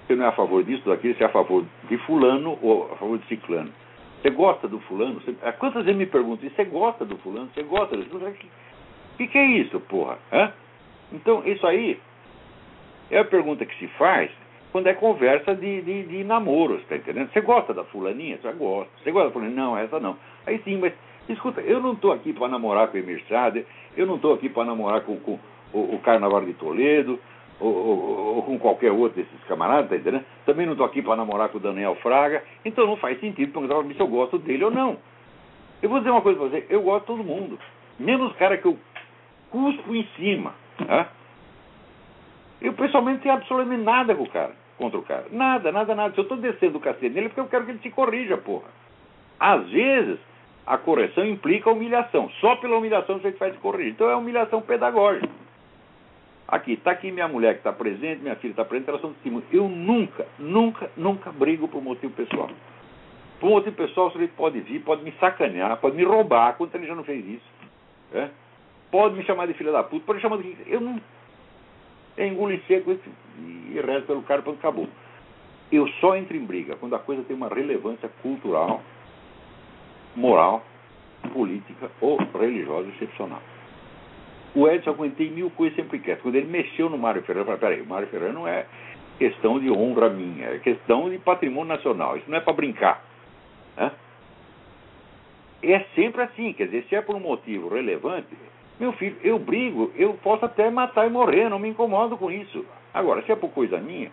[0.06, 2.96] você não é a favor disso, daquilo, você é a favor de fulano ou a
[2.96, 3.70] favor de ciclano.
[4.20, 5.20] Você gosta do fulano?
[5.20, 7.48] Você, quantas vezes me perguntam, você gosta do fulano?
[7.54, 8.16] Você gosta disso?
[8.16, 10.18] O que, que é isso, porra?
[10.32, 10.52] Hã?
[11.12, 11.98] Então, isso aí
[13.10, 14.30] é a pergunta que se faz
[14.72, 17.30] quando é conversa de, de, de namoro, está entendendo?
[17.32, 18.38] Você gosta da fulaninha?
[18.40, 18.90] Você gosta.
[19.02, 19.56] Você gosta da fulaninha?
[19.56, 20.16] Não, essa não.
[20.46, 20.92] Aí sim, mas
[21.28, 24.64] escuta, eu não estou aqui para namorar com o Sader, eu não estou aqui para
[24.64, 25.38] namorar com, com
[25.72, 27.18] o, o Carnaval de Toledo,
[27.60, 30.24] ou, ou, ou, com qualquer outro desses camaradas, tá entendendo?
[30.46, 33.94] Também não estou aqui para namorar com o Daniel Fraga, então não faz sentido perguntar
[33.94, 34.96] se eu gosto dele ou não.
[35.82, 37.58] Eu vou dizer uma coisa para você, eu gosto de todo mundo,
[37.98, 38.76] menos os caras que eu
[39.50, 40.54] cuspo em cima.
[42.60, 45.26] Eu pessoalmente tenho absolutamente nada com o cara contra o cara.
[45.30, 46.14] Nada, nada, nada.
[46.14, 48.38] Se eu estou descendo o cacete nele, é porque eu quero que ele se corrija,
[48.38, 48.68] porra.
[49.38, 50.18] Às vezes,
[50.66, 52.30] a correção implica humilhação.
[52.40, 53.92] Só pela humilhação você faz corrigir.
[53.92, 55.28] Então é humilhação pedagógica.
[56.50, 59.44] Aqui, está aqui minha mulher que está presente, minha filha está presente, elas são testemunhas.
[59.52, 62.50] Eu nunca, nunca, nunca brigo por motivo pessoal.
[63.38, 66.86] Por motivo pessoal, o sujeito pode vir, pode me sacanear, pode me roubar, quanto ele
[66.86, 67.46] já não fez isso.
[68.12, 68.28] É?
[68.90, 70.56] Pode me chamar de filha da puta, pode me chamar de.
[70.66, 71.00] Eu não
[72.16, 72.98] é engolir seco
[73.38, 74.88] e reza pelo cara, pronto, acabou.
[75.70, 78.82] Eu só entro em briga quando a coisa tem uma relevância cultural,
[80.16, 80.64] moral,
[81.32, 83.40] política ou religiosa excepcional.
[84.54, 86.22] O Edson aguentei mil coisas sempre quieto.
[86.22, 88.66] Quando ele mexeu no Mário Ferreira, eu falei, peraí, o Mário Ferreira não é
[89.18, 92.16] questão de honra minha, é questão de patrimônio nacional.
[92.16, 93.04] Isso não é para brincar.
[93.76, 93.92] Né?
[95.62, 98.28] É sempre assim, quer dizer, se é por um motivo relevante,
[98.80, 102.64] meu filho, eu brigo, eu posso até matar e morrer, não me incomodo com isso.
[102.94, 104.10] Agora, se é por coisa minha,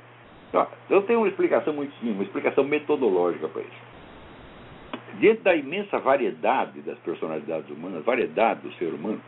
[0.90, 5.20] eu tenho uma explicação muito simples, uma explicação metodológica para isso.
[5.20, 9.22] Diante da imensa variedade das personalidades humanas, variedade do ser humano,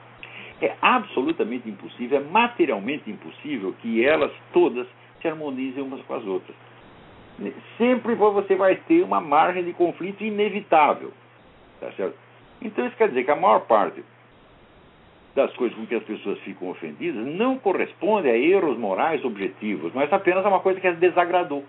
[0.62, 4.88] é absolutamente impossível, é materialmente impossível que elas todas
[5.22, 6.56] se harmonizem umas com as outras.
[7.78, 11.14] Sempre você vai ter uma margem de conflito inevitável.
[11.80, 12.16] Tá certo?
[12.62, 14.04] Então isso quer dizer que a maior parte
[15.34, 20.12] das coisas com que as pessoas ficam ofendidas não corresponde a erros morais objetivos, mas
[20.12, 21.64] apenas a uma coisa que as desagradou.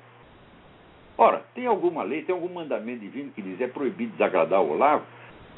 [1.16, 5.04] Ora, tem alguma lei, tem algum mandamento divino que diz é proibido desagradar o Olavo?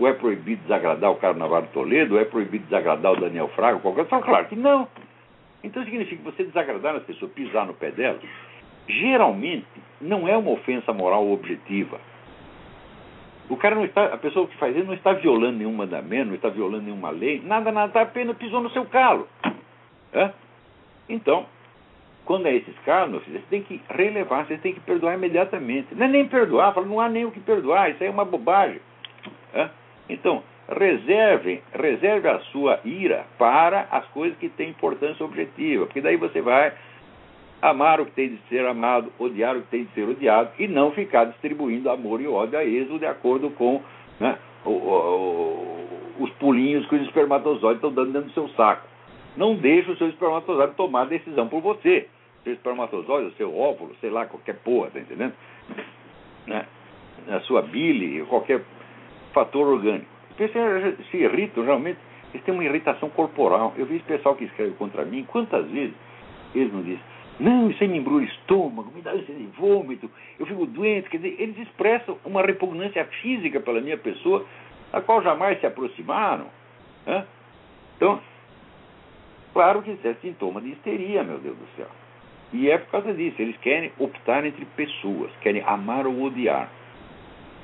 [0.02, 2.14] Ou é proibido desagradar o Carnaval de Toledo?
[2.14, 3.78] Ou é proibido desagradar o Daniel Fraga?
[3.78, 4.24] Qualquer coisa?
[4.24, 4.88] Claro que não.
[5.62, 8.20] Então significa que você desagradar as pessoas, pisar no pé delas,
[8.88, 9.66] geralmente
[10.00, 12.00] não é uma ofensa moral objetiva
[13.52, 16.34] o cara não está, a pessoa que faz isso não está violando nenhum mandamento, não
[16.34, 19.28] está violando nenhuma lei, nada, nada, está apenas pisou no seu calo.
[20.12, 20.30] É?
[21.08, 21.46] Então,
[22.24, 25.94] quando é esses casos, você tem que relevar, você tem que perdoar imediatamente.
[25.94, 28.24] Não é nem perdoar, fala, não há nem o que perdoar, isso aí é uma
[28.24, 28.80] bobagem.
[29.52, 29.68] É?
[30.08, 36.16] Então, reserve, reserve a sua ira para as coisas que têm importância objetiva, porque daí
[36.16, 36.72] você vai
[37.60, 40.66] amar o que tem de ser amado, odiar o que tem de ser odiado e
[40.66, 43.80] não ficar distribuindo amor e ódio a esmo de acordo com
[44.18, 45.88] né, o, o,
[46.18, 48.88] os pulinhos que os espermatozoides estão dando dentro do seu saco.
[49.36, 52.08] Não deixe o seu espermatozoide tomar a decisão por você.
[52.44, 55.32] Seu espermatozoide, o seu óvulo, sei lá, qualquer porra, tá entendendo?
[56.46, 56.66] Né?
[57.28, 58.62] A sua bile, qualquer
[59.32, 60.06] fator orgânico.
[60.30, 61.98] As pessoas se irritam, realmente,
[62.32, 63.74] eles têm uma irritação corporal.
[63.76, 65.94] Eu esse pessoal que escreve contra mim, quantas vezes
[66.54, 67.00] eles não dizem
[67.40, 71.10] Não, isso aí me embrulha o estômago, me dá ânsia de vômito, eu fico doente.
[71.10, 74.44] Quer dizer, eles expressam uma repugnância física pela minha pessoa,
[74.92, 76.46] a qual jamais se aproximaram.
[77.06, 77.26] Né?
[77.96, 78.20] Então,
[79.52, 81.88] claro que isso é sintoma de histeria, meu Deus do céu.
[82.52, 86.68] E é por causa disso, eles querem optar entre pessoas, querem amar ou odiar.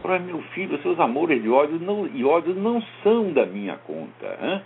[0.03, 4.39] Para meu filho, seus amores de ódio não, e ódio não são da minha conta.
[4.41, 4.63] Hein?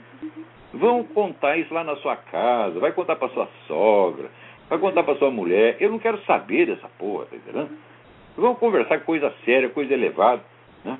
[0.75, 4.31] Vão contar isso lá na sua casa, vai contar para sua sogra,
[4.69, 5.77] vai contar para sua mulher.
[5.81, 7.71] Eu não quero saber dessa porra, tá entendendo?
[8.37, 10.43] Vamos conversar coisa séria, coisa elevada.
[10.85, 10.99] Né?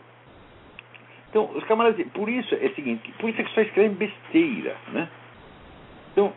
[1.31, 4.77] Então, os camaradas, por isso é o seguinte, por isso é que só escrevem besteira,
[4.93, 5.09] né?
[6.13, 6.31] Então,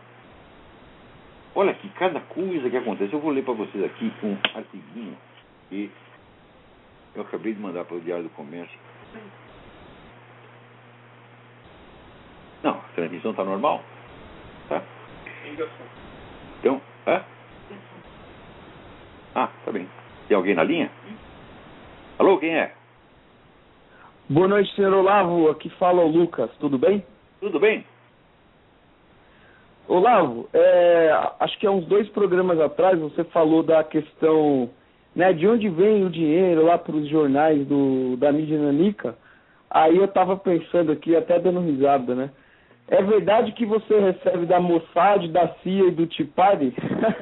[1.54, 5.18] olha aqui, cada coisa que acontece, eu vou ler para vocês aqui um artiguinho
[5.70, 5.92] que
[7.16, 8.78] eu acabei de mandar para o Diário do Comércio.
[12.62, 13.82] Não, a transmissão está normal?
[14.68, 14.82] Tá?
[16.60, 17.22] Então, é?
[19.36, 19.88] Ah, tá bem.
[20.28, 20.92] Tem alguém na linha?
[22.18, 22.74] Alô, quem é?
[24.28, 25.50] Boa noite, senhor Olavo.
[25.50, 26.50] Aqui fala o Lucas.
[26.60, 27.06] Tudo bem?
[27.40, 27.86] Tudo bem?
[29.88, 34.68] Olavo, é, acho que há uns dois programas atrás você falou da questão
[35.16, 39.16] né, de onde vem o dinheiro lá para os jornais do, da mídia nanica.
[39.70, 42.30] Aí eu estava pensando aqui, até dando risada, né?
[42.88, 46.72] É verdade que você recebe da Mossad, da CIA e do Tipari?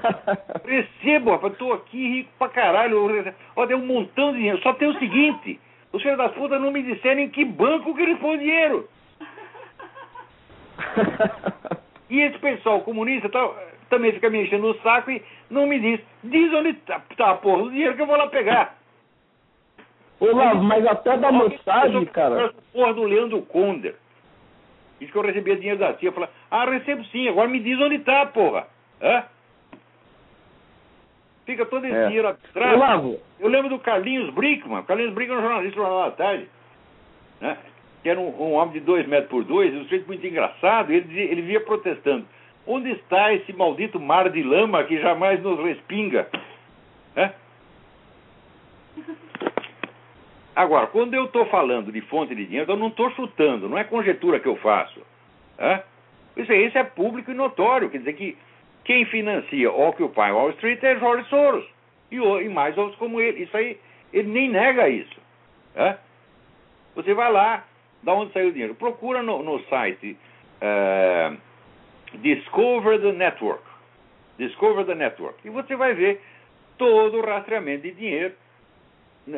[0.65, 1.55] Recebo, rapaz.
[1.57, 3.33] Tô aqui rico pra caralho.
[3.55, 4.61] Ó, deu um montão de dinheiro.
[4.61, 5.57] Só tem o seguinte:
[5.93, 8.89] os filhos das putas não me disseram em que banco que eles põem dinheiro.
[12.09, 13.57] e esse pessoal comunista tal,
[13.89, 15.21] também fica me enchendo o saco e
[15.53, 15.99] não me diz.
[16.23, 18.75] Diz onde tá, tá porra do dinheiro que eu vou lá pegar.
[20.19, 22.53] Olavo, mas até da Mossad, cara.
[22.71, 23.95] Porra do Leandro Conder.
[24.99, 26.11] Diz que eu recebia dinheiro da tia.
[26.11, 28.67] Falei, ah, recebo sim, agora me diz onde tá, porra.
[29.01, 29.23] Hã?
[31.45, 32.05] Fica todo esse É.
[32.07, 32.73] dinheiro atrás.
[32.73, 34.79] Olavo, Eu lembro do Carlinhos Brickman.
[34.79, 36.47] O Carlinhos Brickman era um jornalista do Jornal da Tarde.
[37.41, 37.57] Né?
[38.01, 40.91] Que era um, um homem de dois metros por dois, um sujeito muito engraçado.
[40.91, 42.25] Ele, dizia, ele via protestando.
[42.65, 46.27] Onde está esse maldito mar de lama que jamais nos respinga?
[47.15, 47.33] Né?
[50.55, 53.83] Agora, quando eu estou falando de fonte de dinheiro, eu não estou chutando, não é
[53.83, 55.01] conjetura que eu faço.
[55.57, 55.83] Né?
[56.37, 57.89] Isso, aí, isso é público e notório.
[57.89, 58.37] Quer dizer que
[58.83, 61.65] quem financia Occupy Wall Street é George Soros.
[62.11, 63.43] E, e mais outros como ele.
[63.43, 63.79] Isso aí,
[64.11, 65.19] ele nem nega isso.
[65.75, 65.97] né?
[66.95, 67.65] Você vai lá,
[68.03, 68.75] da onde saiu o dinheiro.
[68.75, 70.15] Procura no, no site
[70.61, 71.33] eh,
[72.17, 73.63] Discover the Network.
[74.37, 75.39] Discover the Network.
[75.45, 76.21] E você vai ver
[76.77, 78.33] todo o rastreamento de dinheiro.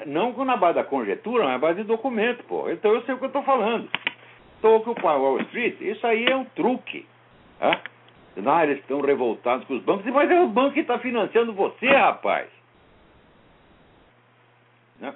[0.07, 2.69] Não na base da conjetura, mas na base de documento, pô.
[2.69, 3.89] Então eu sei o que eu estou falando.
[4.57, 7.05] Então, Occupy Wall Street, isso aí é um truque.
[7.59, 7.81] Tá?
[8.35, 10.05] Não, eles estão revoltados com os bancos.
[10.11, 12.47] Mas é o banco que está financiando você, rapaz.
[14.99, 15.13] Né?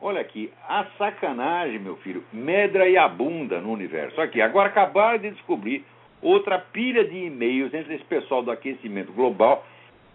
[0.00, 4.20] Olha aqui, a sacanagem, meu filho, medra e abunda no universo.
[4.20, 5.84] Aqui, agora acabaram de descobrir
[6.22, 9.64] outra pilha de e-mails entre esse pessoal do aquecimento global.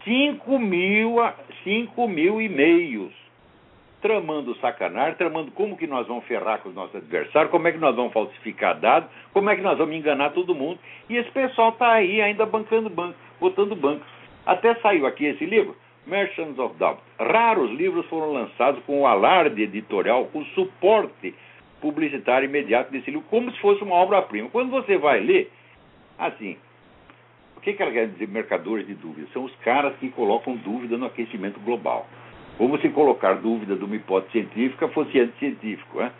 [0.03, 3.13] 5 mil, a- 5 mil e-mails
[4.01, 7.77] tramando sacanagem, tramando como que nós vamos ferrar com os nossos adversários, como é que
[7.77, 10.79] nós vamos falsificar dados, como é que nós vamos enganar todo mundo.
[11.07, 14.03] E esse pessoal está aí ainda bancando banco, botando banco.
[14.43, 15.75] Até saiu aqui esse livro,
[16.07, 16.99] Merchants of Doubt.
[17.19, 21.35] Raros livros foram lançados com o alarde editorial, com o suporte
[21.79, 24.49] publicitário imediato desse livro, como se fosse uma obra-prima.
[24.49, 25.51] Quando você vai ler,
[26.27, 26.57] assim,
[27.57, 29.27] o que, que ela quer dizer, mercadores de dúvida?
[29.33, 32.07] São os caras que colocam dúvida no aquecimento global.
[32.57, 35.99] Como se colocar dúvida de uma hipótese científica fosse anticientífico.
[35.99, 36.11] Né?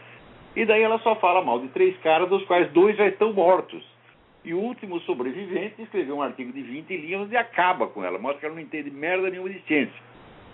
[0.55, 3.83] E daí ela só fala mal de três caras, dos quais dois já estão mortos.
[4.43, 8.17] E o último sobrevivente escreveu um artigo de 20 linhas e acaba com ela.
[8.17, 10.01] Mostra que ela não entende merda nenhuma de ciência.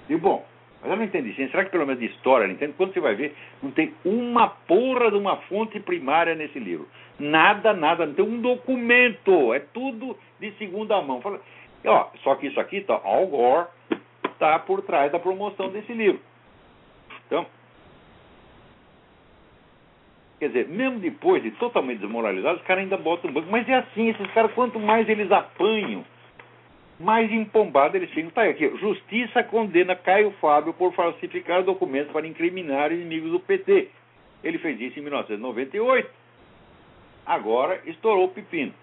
[0.10, 0.46] E bom,
[0.82, 1.52] mas ela não entende de ciência.
[1.52, 2.74] Será que pelo menos de história ela entende?
[2.78, 6.88] Quando você vai ver, não tem uma porra de uma fonte primária nesse livro.
[7.20, 8.06] Nada, nada.
[8.06, 9.54] Não tem um documento.
[9.54, 11.22] É tudo de segunda mão.
[11.22, 11.40] Fala,
[11.86, 13.68] ó, só que isso aqui, tá, Al Gore
[14.26, 16.22] está por trás da promoção desse livro.
[17.26, 17.46] Então,
[20.40, 23.50] quer dizer, mesmo depois de totalmente desmoralizados, os caras ainda botam banco.
[23.50, 26.06] Mas é assim, esses caras, quanto mais eles apanham,
[27.00, 28.30] mais empombado eles ficam.
[28.30, 33.90] Tá aqui, Justiça condena Caio Fábio por falsificar documentos para incriminar inimigos do PT.
[34.44, 36.27] Ele fez isso em 1998.
[37.28, 38.74] Agora estourou o pepino.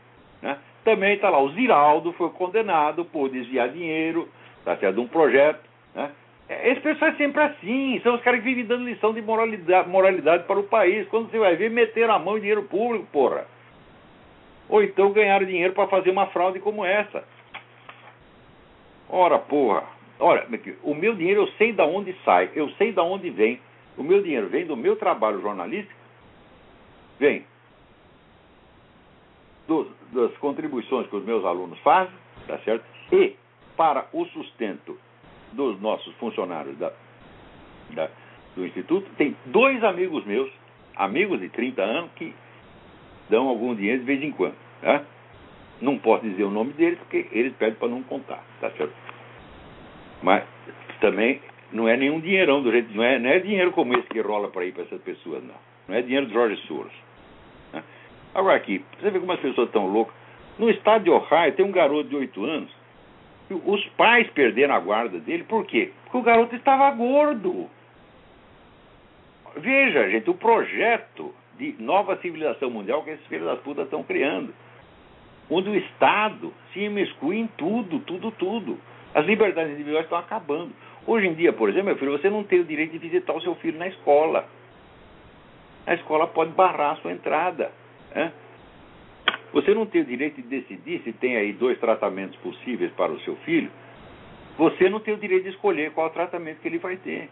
[0.42, 0.58] Né?
[0.84, 4.28] Também está lá, o Ziraldo foi condenado por desviar dinheiro,
[4.62, 5.64] tá certo, de um projeto.
[5.94, 6.10] Né?
[6.46, 9.88] É, Esse pessoal é sempre assim, são os caras que vivem dando lição de moralidade,
[9.88, 11.08] moralidade para o país.
[11.08, 13.46] Quando você vai ver, meteram a mão em dinheiro público, porra.
[14.68, 17.24] Ou então ganharam dinheiro para fazer uma fraude como essa.
[19.08, 19.84] Ora, porra.
[20.20, 20.46] Olha,
[20.82, 23.58] o meu dinheiro eu sei da onde sai, eu sei da onde vem.
[23.96, 25.98] O meu dinheiro vem do meu trabalho jornalístico,
[27.18, 27.44] vem
[30.12, 32.14] das contribuições que os meus alunos fazem,
[32.46, 32.84] tá certo?
[33.12, 33.34] E
[33.76, 34.98] para o sustento
[35.52, 36.92] dos nossos funcionários da,
[37.90, 38.10] da,
[38.54, 40.50] do Instituto, tem dois amigos meus,
[40.96, 42.34] amigos de 30 anos, que
[43.28, 44.56] dão algum dinheiro de vez em quando.
[44.80, 45.02] Tá?
[45.80, 48.94] Não posso dizer o nome deles, porque eles pedem para não contar, tá certo?
[50.22, 50.44] Mas
[51.00, 51.40] também
[51.72, 54.48] não é nenhum dinheirão do jeito, não é, não é dinheiro como esse que rola
[54.48, 55.54] para ir para essas pessoas, não.
[55.88, 56.92] Não é dinheiro de Jorge Soros.
[58.34, 60.14] Agora aqui, você vê como as pessoas estão loucas.
[60.58, 62.70] No estado de Ohio tem um garoto de 8 anos.
[63.50, 65.92] Os pais perderam a guarda dele, por quê?
[66.04, 67.68] Porque o garoto estava gordo.
[69.56, 74.52] Veja, gente, o projeto de nova civilização mundial que esses filhos das putas estão criando.
[75.48, 78.78] Onde o Estado se imiscui em tudo, tudo, tudo.
[79.14, 80.72] As liberdades individuais estão acabando.
[81.06, 83.40] Hoje em dia, por exemplo, meu filho, você não tem o direito de visitar o
[83.40, 84.48] seu filho na escola.
[85.86, 87.70] A escola pode barrar a sua entrada.
[89.52, 93.20] Você não tem o direito de decidir se tem aí dois tratamentos possíveis para o
[93.20, 93.70] seu filho.
[94.58, 97.28] Você não tem o direito de escolher qual tratamento que ele vai ter.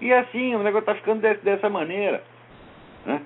[0.00, 2.22] E assim, o negócio está ficando dessa maneira.
[3.04, 3.20] Né?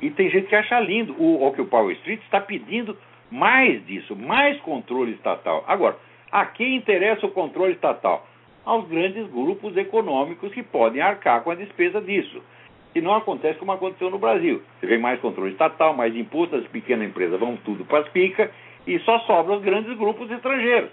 [0.00, 1.14] E tem gente que acha lindo.
[1.18, 2.96] O Occupy Street está pedindo
[3.30, 5.64] mais disso, mais controle estatal.
[5.66, 5.98] Agora,
[6.32, 8.26] a quem interessa o controle estatal?
[8.64, 12.42] Aos grandes grupos econômicos que podem arcar com a despesa disso.
[12.94, 14.62] E não acontece como aconteceu no Brasil.
[14.78, 18.50] Você vê mais controle estatal, mais impostos, as pequenas empresas vão tudo para as picas
[18.86, 20.90] e só sobram os grandes grupos estrangeiros.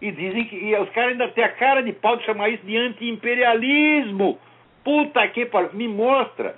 [0.00, 2.64] E dizem que e os caras ainda têm a cara de pau de chamar isso
[2.66, 4.38] de anti-imperialismo.
[4.84, 5.70] Puta que pariu.
[5.72, 6.54] Me mostra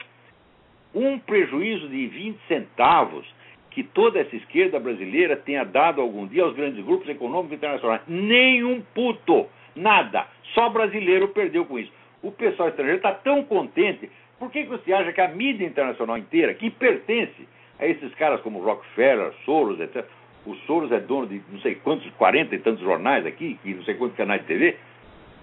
[0.95, 3.27] um prejuízo de 20 centavos
[3.71, 8.03] que toda essa esquerda brasileira tenha dado algum dia aos grandes grupos econômicos internacionais.
[8.09, 9.47] Nenhum puto.
[9.77, 10.27] Nada.
[10.55, 11.93] Só brasileiro perdeu com isso.
[12.23, 14.11] O pessoal estrangeiro está tão contente.
[14.39, 17.49] Por que, que você acha que a mídia internacional inteira, que pertence
[17.79, 20.05] a esses caras como Rockefeller, Soros, etc.,
[20.47, 23.83] o Soros é dono de não sei quantos, 40 e tantos jornais aqui, e não
[23.85, 24.77] sei quantos canais de TV,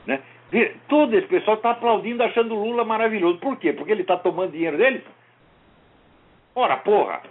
[0.05, 0.21] né?
[0.87, 3.39] Todo esse pessoal está aplaudindo, achando o Lula maravilhoso.
[3.39, 3.73] Por quê?
[3.73, 5.01] Porque ele está tomando dinheiro deles?
[6.55, 7.21] Ora, porra!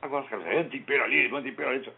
[0.00, 1.92] Agora os caras anti-imperialismo, anti-imperialismo.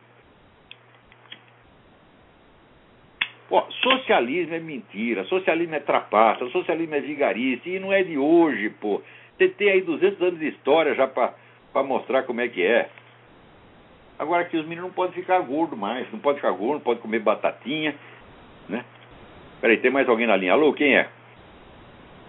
[3.48, 8.70] Pô, socialismo é mentira, socialismo é trapaça, socialismo é vigarice, e não é de hoje,
[8.80, 9.02] pô.
[9.36, 12.88] Você tem aí 200 anos de história já para mostrar como é que é.
[14.18, 17.00] Agora que os meninos não podem ficar gordo mais, não pode ficar gordo, não pode
[17.00, 17.94] comer batatinha,
[18.68, 18.84] né?
[19.60, 20.52] Peraí, tem mais alguém na linha?
[20.52, 21.08] Alô, quem é?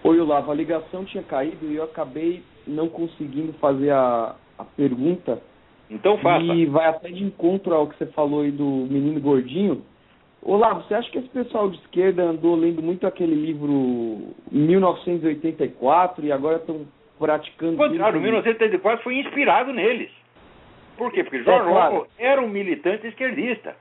[0.02, 5.40] Oi, Olavo, a ligação tinha caído e eu acabei não conseguindo fazer a, a pergunta.
[5.88, 6.44] Então faça.
[6.44, 9.82] E vai até de encontro ao que você falou aí do menino gordinho.
[10.48, 16.30] Olavo, você acha que esse pessoal de esquerda andou lendo muito aquele livro 1984 e
[16.30, 16.86] agora estão
[17.18, 17.76] praticando...
[17.76, 20.10] Claro, 1984 foi inspirado neles.
[20.96, 21.24] Por quê?
[21.24, 22.06] Porque George é, claro.
[22.16, 23.76] Era um militante esquerdista.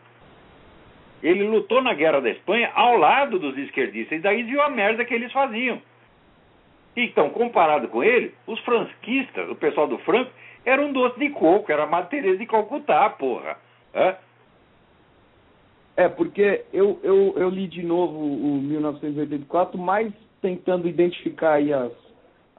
[1.21, 5.05] Ele lutou na Guerra da Espanha ao lado dos esquerdistas, e daí viu a merda
[5.05, 5.79] que eles faziam.
[6.97, 10.31] Então, comparado com ele, os franquistas, o pessoal do Franco,
[10.65, 13.55] era um doce de coco, era a Madre de Calcutá, porra.
[13.93, 14.15] É?
[15.97, 21.91] É, porque eu, eu, eu li de novo o 1984, mais tentando identificar aí as,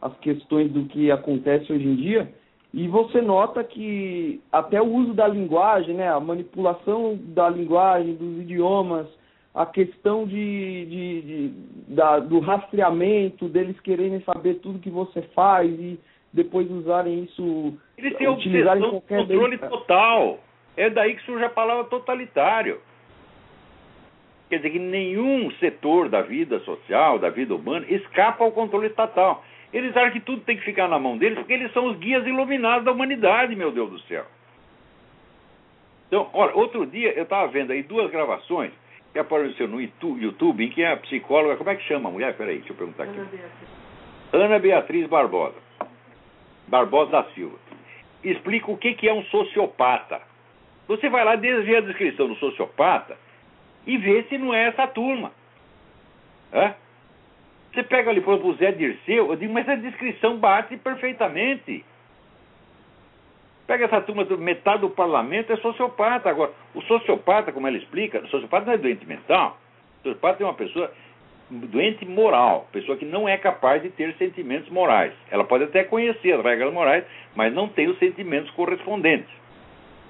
[0.00, 2.32] as questões do que acontece hoje em dia,
[2.72, 8.40] e você nota que até o uso da linguagem, né, a manipulação da linguagem, dos
[8.40, 9.06] idiomas,
[9.54, 11.52] a questão de, de, de
[11.94, 15.98] da, do rastreamento, deles quererem saber tudo que você faz e
[16.32, 17.72] depois usarem isso.
[17.96, 20.38] Eles têm utilizarem qualquer controle total.
[20.76, 22.78] É daí que surge a palavra totalitário.
[24.48, 29.44] Quer dizer que nenhum setor da vida social, da vida humana, escapa ao controle estatal.
[29.72, 32.24] Eles acham que tudo tem que ficar na mão deles porque eles são os guias
[32.26, 34.24] iluminados da humanidade, meu Deus do céu.
[36.06, 38.70] Então, olha, outro dia eu estava vendo aí duas gravações
[39.12, 42.36] que apareceram no YouTube em que a psicóloga, como é que chama a mulher?
[42.36, 43.18] Peraí, deixa eu perguntar aqui.
[43.18, 43.68] Ana Beatriz,
[44.32, 45.56] Ana Beatriz Barbosa.
[46.68, 47.58] Barbosa da Silva.
[48.22, 50.20] Explica o que, que é um sociopata.
[50.86, 53.16] Você vai lá, desvia a descrição do sociopata
[53.86, 55.32] e vê se não é essa turma.
[56.52, 56.74] É?
[57.72, 61.84] Você pega ali, por exemplo, o Zé Dirceu, eu digo, mas a descrição bate perfeitamente.
[63.66, 66.30] Pega essa turma, metade do parlamento é sociopata.
[66.30, 69.58] Agora, o sociopata, como ela explica, o sociopata não é doente mental.
[70.00, 70.90] O sociopata é uma pessoa
[71.50, 75.12] doente moral, pessoa que não é capaz de ter sentimentos morais.
[75.30, 79.30] Ela pode até conhecer as regras morais, mas não tem os sentimentos correspondentes.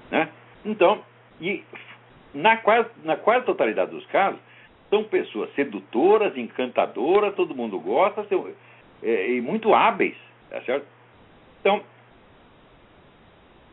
[0.09, 0.29] Né?
[0.65, 1.03] Então,
[1.39, 1.63] E
[2.37, 4.39] na quase, na quase totalidade dos casos,
[4.89, 8.47] são pessoas sedutoras, encantadoras, todo mundo gosta, são,
[9.03, 10.15] é, e muito hábeis,
[10.49, 10.85] tá certo?
[11.59, 11.81] Então,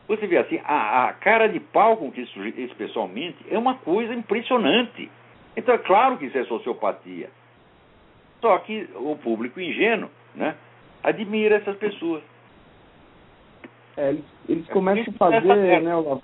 [0.09, 3.75] você vê assim, a, a cara de pau com que isso, isso pessoalmente é uma
[3.77, 5.11] coisa impressionante.
[5.57, 7.31] Então é claro que isso é sociopatia.
[8.41, 10.57] Só que o público ingênuo né,
[11.03, 12.23] admira essas pessoas.
[13.97, 16.23] É, eles, eles começam a fazer, né, Olavo?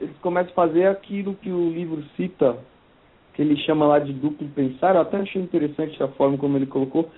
[0.00, 2.58] Eles começam a fazer aquilo que o livro cita,
[3.34, 4.94] que ele chama lá de duplo pensar.
[4.94, 7.10] Eu até achei interessante a forma como ele colocou,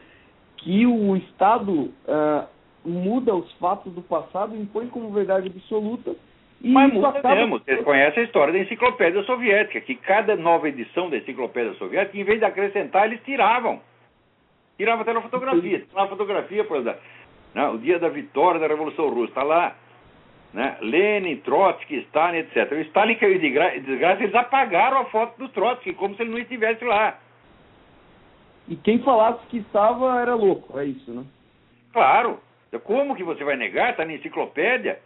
[0.58, 2.46] que o Estado uh,
[2.84, 6.14] muda os fatos do passado e impõe como verdade absoluta.
[6.60, 7.34] E Mas muda acaba...
[7.34, 7.58] mesmo.
[7.58, 12.24] Vocês conhecem a história da enciclopédia soviética, que cada nova edição da enciclopédia soviética, em
[12.24, 13.80] vez de acrescentar, eles tiravam.
[14.76, 15.84] Tiravam até na fotografia.
[15.94, 17.00] Na fotografia, por exemplo,
[17.54, 19.74] né, o dia da vitória da Revolução Russa, está lá.
[20.52, 22.72] Né, Lenin, Trotsky, Stalin, etc.
[22.72, 26.38] O Stalin caiu de desgraça, eles apagaram a foto do Trotsky, como se ele não
[26.38, 27.18] estivesse lá.
[28.68, 31.24] E quem falasse que estava era louco, é isso, né?
[31.92, 32.40] Claro.
[32.84, 33.90] Como que você vai negar?
[33.90, 34.98] Está na enciclopédia.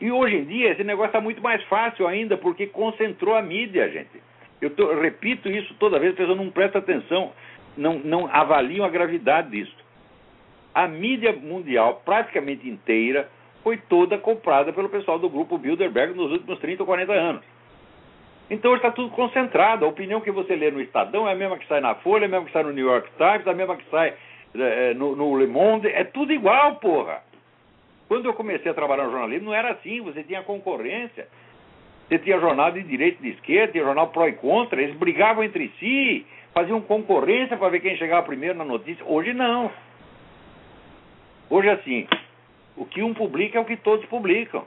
[0.00, 3.90] E hoje em dia esse negócio está muito mais fácil ainda, porque concentrou a mídia,
[3.90, 4.22] gente.
[4.60, 7.32] Eu, tô, eu repito isso toda vez, a pessoa não presta atenção,
[7.76, 9.74] não, não avaliam a gravidade disso.
[10.74, 13.28] A mídia mundial, praticamente inteira,
[13.62, 17.42] foi toda comprada pelo pessoal do grupo Bilderberg nos últimos 30 ou 40 anos.
[18.50, 19.84] Então está tudo concentrado.
[19.84, 22.26] A opinião que você lê no Estadão é a mesma que sai na Folha, é
[22.26, 24.14] a mesma que sai no New York Times, é a mesma que sai
[24.54, 27.22] é, no, no Le Monde, é tudo igual, porra.
[28.08, 31.28] Quando eu comecei a trabalhar no jornalismo, não era assim, você tinha concorrência.
[32.08, 35.44] Você tinha jornal de direita e de esquerda, tinha jornal pró e contra, eles brigavam
[35.44, 39.04] entre si, faziam concorrência para ver quem chegava primeiro na notícia.
[39.06, 39.70] Hoje não.
[41.48, 42.08] Hoje assim,
[42.80, 44.64] o que um publica é o que todos publicam.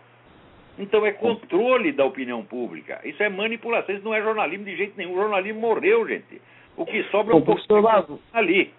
[0.77, 3.01] Então é controle da opinião pública.
[3.03, 5.13] Isso é manipulação, isso não é jornalismo de jeito nenhum.
[5.13, 6.39] O jornalismo morreu, gente.
[6.77, 8.71] O que sobra é um professor Lago, ali.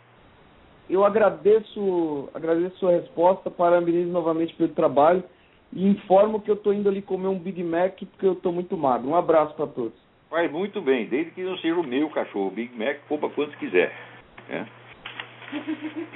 [0.89, 5.25] Eu agradeço, agradeço sua resposta, parabenizo novamente pelo trabalho
[5.73, 8.77] e informo que eu estou indo ali comer um Big Mac porque eu estou muito
[8.77, 9.09] magro.
[9.09, 9.99] Um abraço para todos.
[10.31, 12.53] Faz muito bem, desde que não seja o meu cachorro.
[12.53, 13.93] Big Mac, compra quantos quiser.
[14.49, 14.65] Né?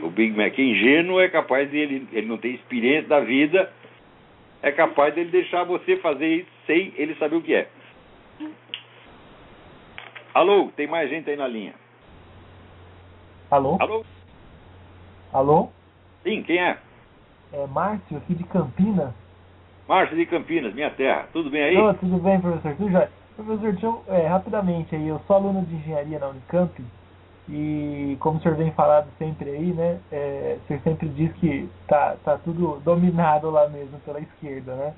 [0.02, 3.70] O Big Mac ingênuo é capaz de ele, ele não tem experiência da vida,
[4.62, 7.68] é capaz de ele deixar você fazer isso sem ele saber o que é.
[10.34, 11.74] Alô, tem mais gente aí na linha.
[13.50, 13.76] Alô?
[13.80, 14.04] Alô?
[15.32, 15.68] Alô?
[16.22, 16.78] Sim, quem é?
[17.52, 19.12] É Márcio, aqui de Campinas.
[19.88, 21.28] Márcio de Campinas, minha terra.
[21.32, 21.94] Tudo bem aí?
[21.98, 22.76] Tudo bem, professor?
[22.76, 23.10] Tudo jóia?
[23.34, 26.82] Professor, deixa eu, é, rapidamente aí, eu sou aluno de engenharia na Unicamp
[27.48, 31.68] e como o senhor vem falado sempre aí, né, é, o senhor sempre diz que
[31.86, 34.94] tá, tá tudo dominado lá mesmo pela esquerda, né?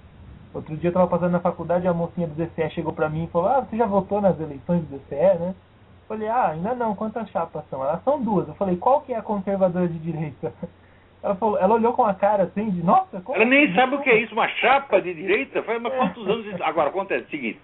[0.53, 3.29] Outro dia eu estava passando na faculdade a mocinha do DCE chegou para mim e
[3.29, 5.49] falou, ah, você já votou nas eleições do DCE, né?
[5.51, 7.85] Eu falei, ah, ainda não, quantas chapas são?
[7.85, 8.49] Elas são duas.
[8.49, 10.53] Eu falei, qual que é a conservadora de direita?
[11.23, 13.75] Ela falou, ela olhou com a cara assim de, nossa, como Ela nem assim?
[13.75, 15.63] sabe o que é isso, uma chapa de direita?
[15.63, 16.65] Faz mas quantos anos isso?
[16.65, 17.61] Agora, acontece o seguinte,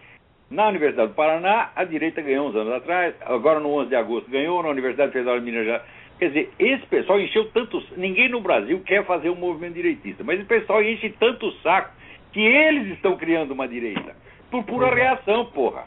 [0.51, 4.31] na Universidade do Paraná, a direita ganhou uns anos atrás, agora no 11 de agosto
[4.31, 5.83] ganhou, na Universidade Federal de Minas Gerais.
[6.19, 7.83] Quer dizer, esse pessoal encheu tanto...
[7.97, 11.91] Ninguém no Brasil quer fazer um movimento direitista, mas esse pessoal enche tanto saco
[12.33, 14.15] que eles estão criando uma direita.
[14.51, 15.85] Por pura reação, porra.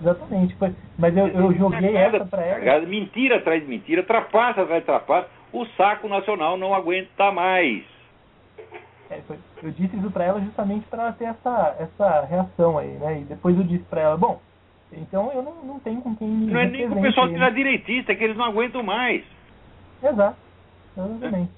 [0.00, 0.56] Exatamente,
[0.96, 2.86] mas eu, eu joguei essa pra ela.
[2.86, 5.28] Mentira atrás de mentira, trapaça atrás de trapaça.
[5.52, 7.82] O saco nacional não aguenta mais.
[9.10, 12.90] É, foi- eu disse isso pra ela justamente para ela ter essa, essa reação aí,
[12.98, 13.20] né?
[13.20, 14.38] E depois eu disse pra ela, bom,
[14.92, 17.38] então eu não, não tenho com quem me Não é nem com o pessoal que
[17.38, 17.46] né?
[17.46, 19.24] é direitista, é que eles não aguentam mais.
[20.02, 20.38] Exato,
[20.96, 21.50] exatamente.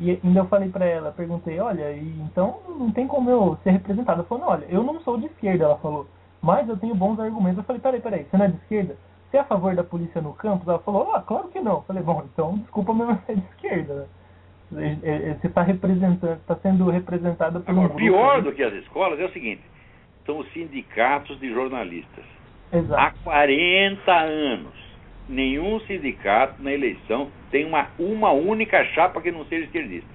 [0.00, 3.70] E ainda eu falei pra ela, perguntei, olha, e então não tem como eu ser
[3.70, 4.20] representado.
[4.20, 6.06] Ela falou, não, olha, eu não sou de esquerda, ela falou,
[6.40, 7.58] mas eu tenho bons argumentos.
[7.58, 8.96] Eu falei, peraí, peraí, você não é de esquerda?
[9.30, 10.68] Você é a favor da polícia no campus?
[10.68, 11.76] Ela falou, ah, claro que não.
[11.76, 14.06] Eu falei, bom, então desculpa, mas você é de esquerda, né?
[14.76, 18.62] É, é, Você está representando, está sendo representado por um Agora, grupo pior do que
[18.62, 19.62] as escolas é o seguinte:
[20.26, 22.24] são os sindicatos de jornalistas.
[22.70, 23.16] Há Exato.
[23.24, 24.74] 40 anos,
[25.26, 30.08] nenhum sindicato na eleição tem uma, uma única chapa que não seja esquerdista.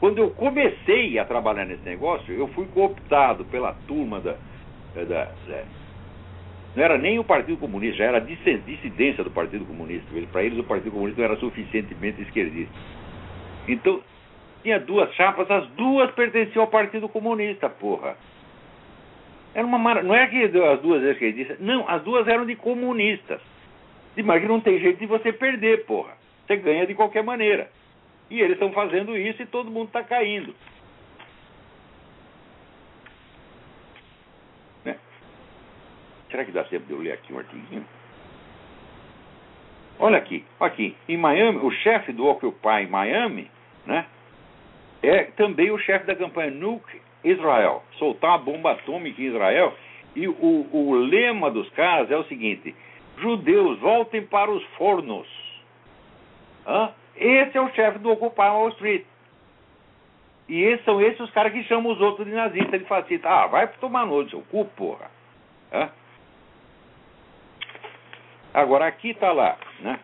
[0.00, 4.36] Quando eu comecei a trabalhar nesse negócio, eu fui cooptado pela turma da.
[4.94, 5.28] da- da-
[6.74, 10.06] não era nem o Partido Comunista, já era dissidência do Partido Comunista.
[10.30, 12.72] Para eles, o Partido Comunista não era suficientemente esquerdista.
[13.68, 14.02] Então,
[14.62, 18.16] tinha duas chapas, as duas pertenciam ao Partido Comunista, porra.
[19.54, 20.02] Era uma mara...
[20.02, 23.40] Não é que as duas esquerdistas, não, as duas eram de comunistas.
[24.16, 26.12] De não tem jeito de você perder, porra.
[26.46, 27.70] Você ganha de qualquer maneira.
[28.30, 30.54] E eles estão fazendo isso e todo mundo está caindo.
[36.30, 37.84] Será que dá tempo de eu ler aqui um artiguinho?
[39.98, 43.50] Olha aqui, aqui, em Miami, o chefe do Occupy Miami,
[43.88, 44.06] né,
[45.02, 49.74] é também o chefe da campanha Nuke Israel, soltar uma bomba atômica em Israel.
[50.14, 52.74] E o, o lema dos caras é o seguinte:
[53.18, 55.26] judeus, voltem para os fornos.
[56.66, 56.90] Hã?
[57.16, 59.04] Esse é o chefe do Occupy Wall Street.
[60.48, 63.28] E esses são esses os caras que chamam os outros de nazista, de fascista.
[63.28, 65.10] Ah, vai tomar no seu cu, porra.
[65.72, 65.90] Hã?
[68.54, 70.00] Agora, aqui está lá, né?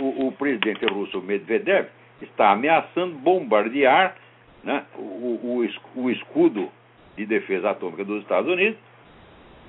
[0.00, 1.88] O, o, presidente russo Medvedev
[2.22, 4.16] está ameaçando bombardear
[4.62, 6.70] né, o, o, o, escudo
[7.16, 8.78] de defesa atômica dos Estados Unidos.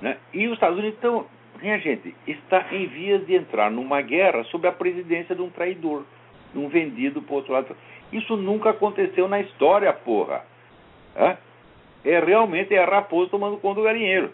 [0.00, 1.26] Né, e os Estados Unidos estão,
[1.60, 6.04] minha gente, está em vias de entrar numa guerra sob a presidência de um traidor,
[6.52, 7.76] de um vendido o outro lado.
[8.12, 10.44] Isso nunca aconteceu na história, porra.
[11.14, 11.36] É,
[12.20, 14.30] realmente é a raposa tomando conta do galinheiro.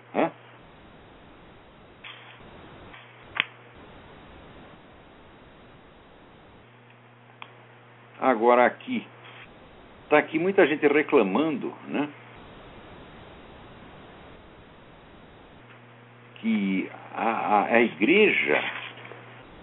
[8.39, 9.05] Agora aqui,
[10.05, 12.09] está aqui muita gente reclamando, né?
[16.36, 18.62] Que a, a, a igreja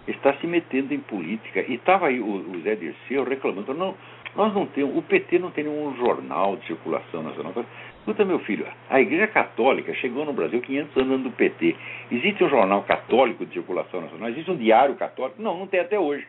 [0.10, 1.62] está se metendo em política.
[1.62, 3.96] E estava aí o, o Zé Dirceu reclamando, não,
[4.36, 7.54] nós não temos, o PT não tem nenhum jornal de circulação nacional.
[8.00, 11.78] Escuta, meu filho, a Igreja Católica chegou no Brasil 500 anos do PT.
[12.12, 14.28] Existe um jornal católico de circulação nacional?
[14.28, 15.42] Existe um diário católico?
[15.42, 16.28] Não, não tem até hoje.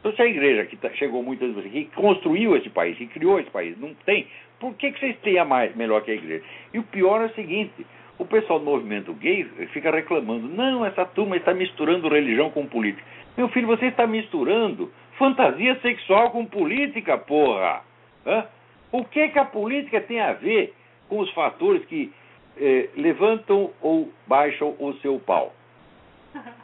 [0.00, 3.38] Então, se a igreja que tá, chegou muitas vezes, que construiu esse país, que criou
[3.38, 4.26] esse país, não tem,
[4.58, 6.42] por que, que vocês têm a mais melhor que a igreja?
[6.72, 7.86] E o pior é o seguinte:
[8.18, 13.02] o pessoal do movimento gay fica reclamando, não, essa turma está misturando religião com política.
[13.36, 17.82] Meu filho, você está misturando fantasia sexual com política, porra!
[18.26, 18.46] Hã?
[18.92, 20.74] O que, que a política tem a ver
[21.08, 22.12] com os fatores que
[22.58, 25.54] eh, levantam ou baixam o seu pau?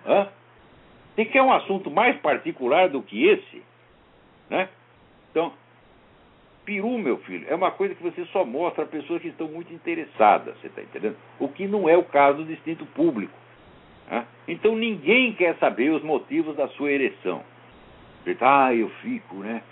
[0.06, 0.28] Hã?
[1.16, 3.62] Você quer um assunto mais particular do que esse?
[4.50, 4.68] Né?
[5.30, 5.50] Então,
[6.66, 9.72] peru, meu filho, é uma coisa que você só mostra a pessoas que estão muito
[9.72, 11.16] interessadas, você está entendendo?
[11.40, 13.32] O que não é o caso do instinto público.
[14.10, 14.26] Né?
[14.46, 17.42] Então ninguém quer saber os motivos da sua ereção.
[18.22, 19.62] Você ah, eu fico né,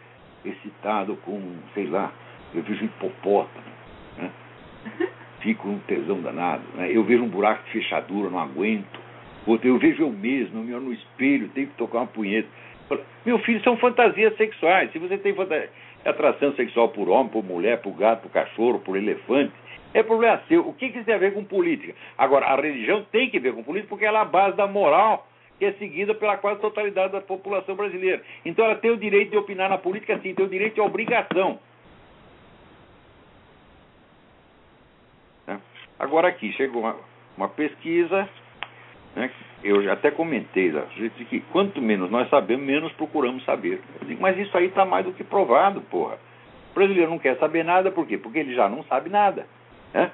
[0.45, 2.11] excitado com, sei lá,
[2.55, 3.67] eu vejo hipopótamo,
[4.17, 4.31] né?
[5.41, 6.91] fico um tesão danado, né?
[6.91, 9.04] eu vejo um buraco de fechadura, não aguento.
[9.47, 12.49] Eu vejo eu mesmo, eu me olho no espelho, tenho que tocar uma punheta.
[13.25, 14.91] Meu filho, são fantasias sexuais.
[14.93, 15.35] Se você tem
[16.05, 19.53] atração sexual por homem, por mulher, por gato, por cachorro, por elefante,
[19.93, 20.67] é problema seu.
[20.67, 21.95] O que, que isso tem a ver com política?
[22.19, 25.27] Agora, a religião tem que ver com política porque ela é a base da moral
[25.59, 28.23] que é seguida pela quase totalidade da população brasileira.
[28.45, 30.85] Então ela tem o direito de opinar na política, sim, tem o direito e a
[30.85, 31.61] obrigação.
[35.47, 35.61] Né?
[35.99, 36.97] Agora aqui, chegou uma,
[37.37, 38.29] uma pesquisa
[39.15, 39.31] né?
[39.63, 43.81] Eu já até comentei lá, que quanto menos nós sabemos, menos procuramos saber.
[44.03, 46.19] Digo, mas isso aí está mais do que provado, porra.
[46.71, 48.19] O brasileiro não quer saber nada, por quê?
[48.19, 49.47] Porque ele já não sabe nada.
[49.93, 50.11] Né?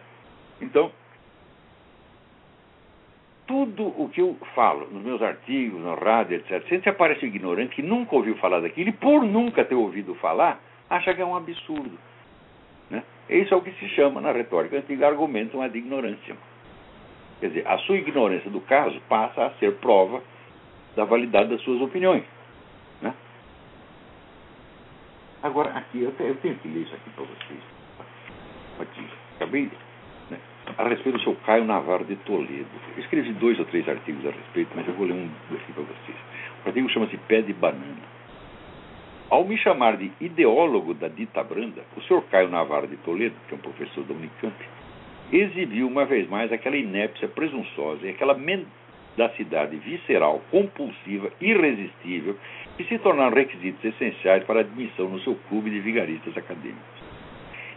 [0.61, 0.92] Então,
[3.46, 7.74] tudo o que eu falo nos meus artigos, no rádio, etc., sempre aparece um ignorante
[7.74, 11.34] que nunca ouviu falar daquilo e, por nunca ter ouvido falar, acha que é um
[11.34, 11.98] absurdo.
[12.88, 13.03] Né?
[13.28, 16.36] Isso é o que se chama, na retórica antiga, argumento de ignorância.
[17.41, 20.22] Quer dizer, a sua ignorância do caso passa a ser prova
[20.95, 22.22] da validade das suas opiniões.
[23.01, 23.14] Né?
[25.43, 27.61] Agora, aqui, eu, eu tenho que ler isso aqui para vocês.
[28.78, 29.70] Aqui, acabei.
[30.30, 30.38] Né,
[30.76, 32.68] a respeito do seu Caio Navarro de Toledo.
[32.95, 35.82] Eu escrevi dois ou três artigos a respeito, mas eu vou ler um aqui para
[35.82, 36.18] vocês.
[36.64, 38.20] O artigo chama-se Pé de Banana.
[39.30, 43.55] Ao me chamar de ideólogo da dita branda, o senhor Caio Navarro de Toledo, que
[43.55, 44.55] é um professor da Unicamp,
[45.32, 52.36] exibiu uma vez mais aquela inépcia presunçosa e aquela mendacidade visceral, compulsiva, irresistível,
[52.76, 57.00] que se tornaram requisitos essenciais para a admissão no seu clube de vigaristas acadêmicos.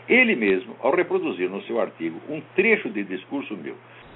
[0.09, 3.75] Ele mesmo, ao reproduzir no seu artigo um trecho de discurso meu,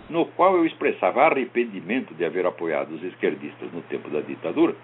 [0.10, 4.76] no qual eu expressava arrependimento de haver apoiado os esquerdistas no tempo da ditadura,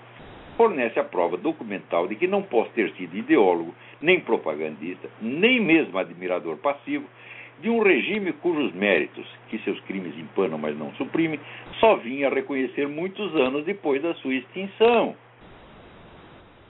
[0.57, 5.97] fornece a prova documental de que não posso ter sido ideólogo, nem propagandista, nem mesmo
[5.97, 7.05] admirador passivo
[7.61, 11.39] de um regime cujos méritos, que seus crimes empanam, mas não suprimem,
[11.79, 15.15] só vinha a reconhecer muitos anos depois da sua extinção.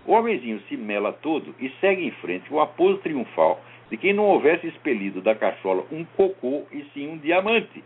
[0.05, 4.25] O homenzinho se mela todo e segue em frente o aposto triunfal de quem não
[4.25, 7.83] houvesse expelido da cachola um cocô e sim um diamante.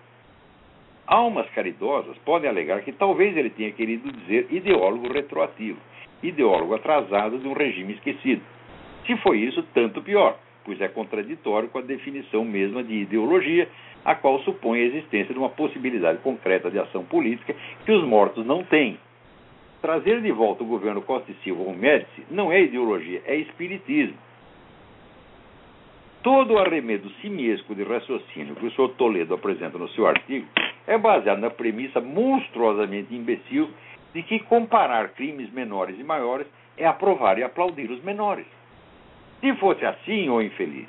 [1.06, 5.80] Almas caridosas podem alegar que talvez ele tenha querido dizer ideólogo retroativo,
[6.24, 8.42] ideólogo atrasado de um regime esquecido.
[9.06, 10.38] Se foi isso, tanto pior
[10.68, 13.70] pois é contraditório com a definição mesma de ideologia,
[14.04, 17.56] a qual supõe a existência de uma possibilidade concreta de ação política
[17.86, 19.00] que os mortos não têm.
[19.82, 24.18] Trazer de volta o governo Costa e Silva ou Médici não é ideologia, é espiritismo.
[26.22, 30.46] Todo o arremedo simiesco de raciocínio que o senhor Toledo apresenta no seu artigo
[30.86, 33.70] é baseado na premissa monstruosamente imbecil
[34.14, 38.46] de que comparar crimes menores e maiores é aprovar e aplaudir os menores.
[39.40, 40.88] Se fosse assim, ou infeliz,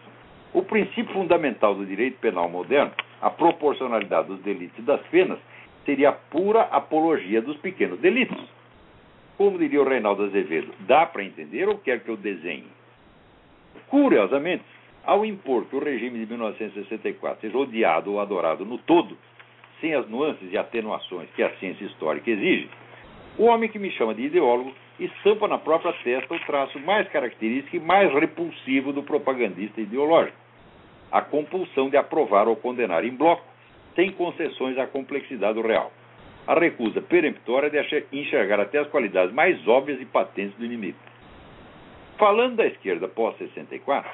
[0.52, 5.38] o princípio fundamental do direito penal moderno, a proporcionalidade dos delitos e das penas,
[5.84, 8.42] seria pura apologia dos pequenos delitos.
[9.36, 12.66] Como diria o Reinaldo Azevedo, dá para entender ou quer que eu desenhe?
[13.88, 14.64] Curiosamente,
[15.04, 19.16] ao impor que o regime de 1964 seja odiado ou adorado no todo,
[19.80, 22.68] sem as nuances e atenuações que a ciência histórica exige,
[23.38, 27.76] o homem que me chama de ideólogo estampa na própria testa o traço mais característico
[27.76, 30.36] e mais repulsivo do propagandista ideológico:
[31.10, 33.44] a compulsão de aprovar ou condenar em bloco,
[33.94, 35.92] sem concessões à complexidade do real.
[36.46, 40.96] A recusa peremptória de enxergar até as qualidades mais óbvias e patentes do inimigo.
[42.16, 44.06] Falando da esquerda pós-64,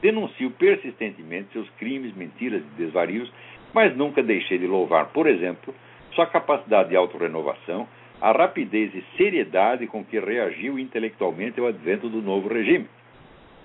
[0.00, 3.32] denuncio persistentemente seus crimes, mentiras e desvarios,
[3.72, 5.74] mas nunca deixei de louvar, por exemplo,
[6.12, 7.88] sua capacidade de autorrenovação,
[8.20, 12.86] a rapidez e seriedade com que reagiu intelectualmente ao advento do novo regime.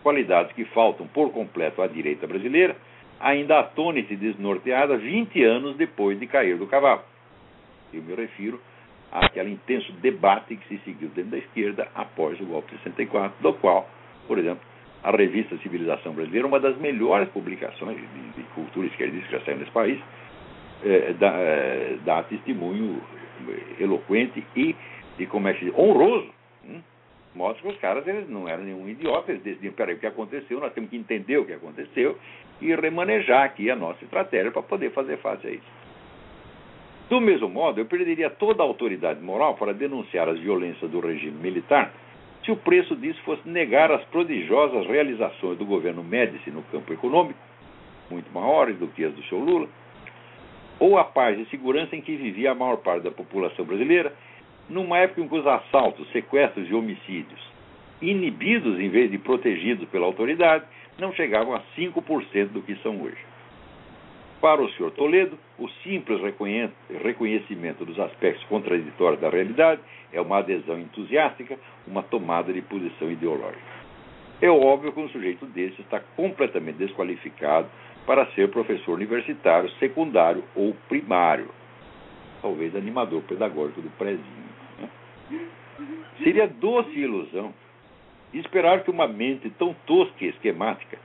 [0.03, 2.75] Qualidades que faltam por completo à direita brasileira,
[3.19, 7.01] ainda atônita e desnorteada 20 anos depois de cair do cavalo.
[7.93, 8.59] Eu me refiro
[9.11, 13.53] àquele intenso debate que se seguiu dentro da esquerda após o golpe de 64, do
[13.53, 13.89] qual,
[14.27, 14.63] por exemplo,
[15.03, 19.57] a revista Civilização Brasileira, uma das melhores publicações de, de cultura esquerdista que já saiu
[19.57, 19.99] nesse país,
[21.19, 23.01] dá, é, dá testemunho
[23.79, 24.75] eloquente e,
[25.19, 26.29] e como é que honroso.
[26.65, 26.81] Hum?
[27.35, 30.59] Mostra que os caras eles não eram nenhum idiota, eles decidiram, peraí, o que aconteceu,
[30.59, 32.17] nós temos que entender o que aconteceu
[32.61, 35.83] e remanejar aqui a nossa estratégia para poder fazer face a isso.
[37.09, 41.37] Do mesmo modo, eu perderia toda a autoridade moral para denunciar as violências do regime
[41.37, 41.91] militar
[42.43, 47.39] se o preço disso fosse negar as prodigiosas realizações do governo Médici no campo econômico,
[48.09, 49.67] muito maiores do que as do seu Lula,
[50.83, 54.13] ou a paz e segurança em que vivia a maior parte da população brasileira,
[54.67, 57.39] numa época em que os assaltos, sequestros e homicídios,
[58.01, 60.65] inibidos em vez de protegidos pela autoridade,
[60.99, 63.17] não chegavam a 5% do que são hoje.
[64.41, 66.19] Para o senhor Toledo, o simples
[67.01, 69.79] reconhecimento dos aspectos contraditórios da realidade
[70.11, 71.57] é uma adesão entusiástica,
[71.87, 73.71] uma tomada de posição ideológica.
[74.41, 77.69] É óbvio que um sujeito desse está completamente desqualificado
[78.05, 81.49] para ser professor universitário, secundário ou primário.
[82.41, 84.49] Talvez animador pedagógico do prézinho.
[84.79, 84.89] Né?
[86.23, 87.53] Seria doce ilusão
[88.33, 90.97] esperar que uma mente tão tosca e esquemática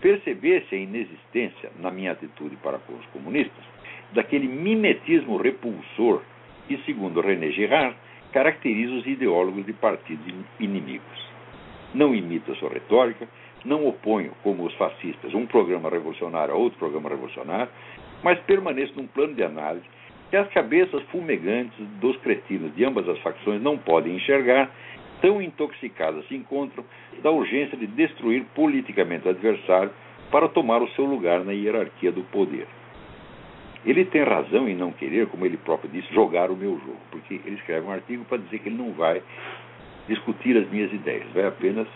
[0.00, 3.64] percebesse a inexistência, na minha atitude para com os comunistas,
[4.12, 6.22] daquele mimetismo repulsor
[6.66, 7.96] que, segundo René Girard,
[8.32, 10.26] caracteriza os ideólogos de partidos
[10.58, 11.32] inimigos.
[11.94, 13.28] Não imito a sua retórica,
[13.64, 17.68] não oponho, como os fascistas, um programa revolucionário a outro programa revolucionário,
[18.22, 19.84] mas permaneço num plano de análise
[20.30, 24.70] que as cabeças fumegantes dos cretinos de ambas as facções não podem enxergar,
[25.20, 26.82] tão intoxicadas se encontram
[27.22, 29.90] da urgência de destruir politicamente o adversário
[30.30, 32.66] para tomar o seu lugar na hierarquia do poder.
[33.84, 37.34] Ele tem razão em não querer, como ele próprio disse, jogar o meu jogo, porque
[37.44, 39.22] ele escreve um artigo para dizer que ele não vai
[40.08, 41.86] discutir as minhas ideias, vai apenas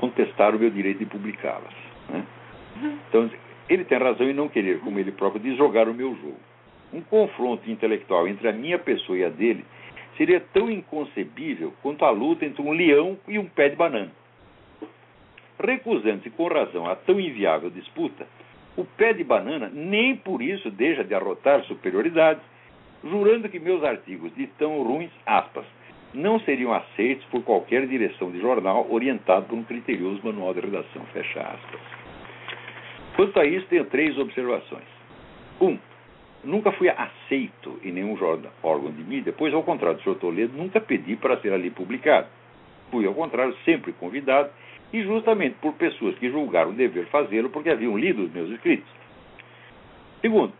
[0.00, 1.74] contestar o meu direito de publicá-las.
[2.08, 2.24] Né?
[3.08, 3.30] Então,
[3.68, 6.40] ele tem razão em não querer, como ele próprio diz, jogar o meu jogo.
[6.92, 9.64] Um confronto intelectual entre a minha pessoa e a dele
[10.16, 14.10] seria tão inconcebível quanto a luta entre um leão e um pé de banana.
[15.62, 18.26] Recusando-se com razão a tão inviável disputa,
[18.76, 22.40] o pé de banana nem por isso deixa de arrotar superioridade,
[23.04, 25.66] jurando que meus artigos de tão ruins, aspas,
[26.12, 31.02] não seriam aceitos por qualquer direção de jornal orientado por um criterioso manual de redação,
[31.12, 31.80] fecha aspas.
[33.16, 34.88] Quanto a isso, tenho três observações.
[35.60, 35.78] Um,
[36.42, 40.18] nunca fui aceito em nenhum jornal, órgão de mídia, pois, ao contrário do Sr.
[40.18, 42.28] Toledo, nunca pedi para ser ali publicado.
[42.90, 44.50] Fui, ao contrário, sempre convidado
[44.92, 48.90] e justamente por pessoas que julgaram dever fazê-lo porque haviam lido os meus escritos.
[50.20, 50.52] Segundo,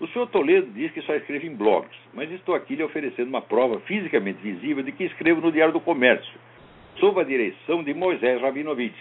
[0.00, 3.42] o senhor Toledo diz que só escreve em blogs, mas estou aqui lhe oferecendo uma
[3.42, 6.38] prova fisicamente visível de que escrevo no Diário do Comércio,
[6.96, 8.96] sob a direção de Moisés Rabinovich.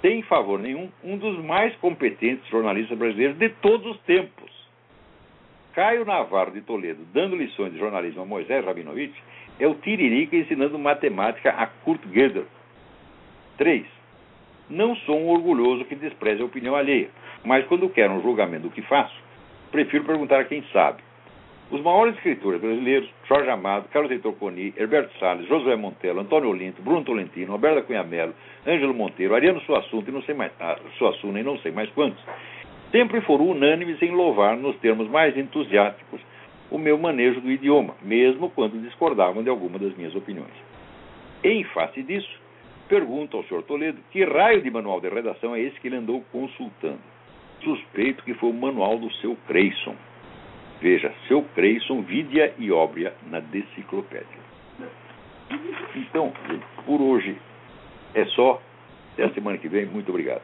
[0.00, 4.50] Sem favor nenhum, um dos mais competentes jornalistas brasileiros de todos os tempos.
[5.74, 9.14] Caio Navarro de Toledo, dando lições de jornalismo a Moisés Rabinovich,
[9.60, 12.46] é o Tiririca ensinando matemática a Kurt Gödel,
[13.58, 13.84] 3.
[14.68, 17.10] Não sou um orgulhoso que despreze a opinião alheia,
[17.44, 19.21] mas quando quero um julgamento do que faço,
[19.72, 21.02] prefiro perguntar a quem sabe.
[21.70, 26.82] Os maiores escritores brasileiros, Jorge Amado, Carlos Heitor Coni, Herberto Salles, Josué Montello, Antônio Olinto,
[26.82, 28.34] Bruno Tolentino, Roberta Cunha Mello,
[28.66, 32.22] Ângelo Monteiro, Ariano Suassuna e não sei mais, ah, Suassuna e não sei mais quantos,
[32.90, 36.20] sempre foram unânimes em louvar, nos termos mais entusiásticos,
[36.70, 40.52] o meu manejo do idioma, mesmo quando discordavam de alguma das minhas opiniões.
[41.42, 42.38] Em face disso,
[42.86, 43.62] pergunto ao Sr.
[43.62, 47.00] Toledo que raio de manual de redação é esse que ele andou consultando.
[47.62, 49.94] Suspeito que foi o manual do seu Creyson.
[50.80, 54.42] Veja, seu Creyson, Vidia e Óbria na Deciclopédia.
[55.94, 56.32] Então,
[56.84, 57.36] por hoje
[58.14, 58.60] é só.
[59.12, 59.86] Até a semana que vem.
[59.86, 60.42] Muito obrigado.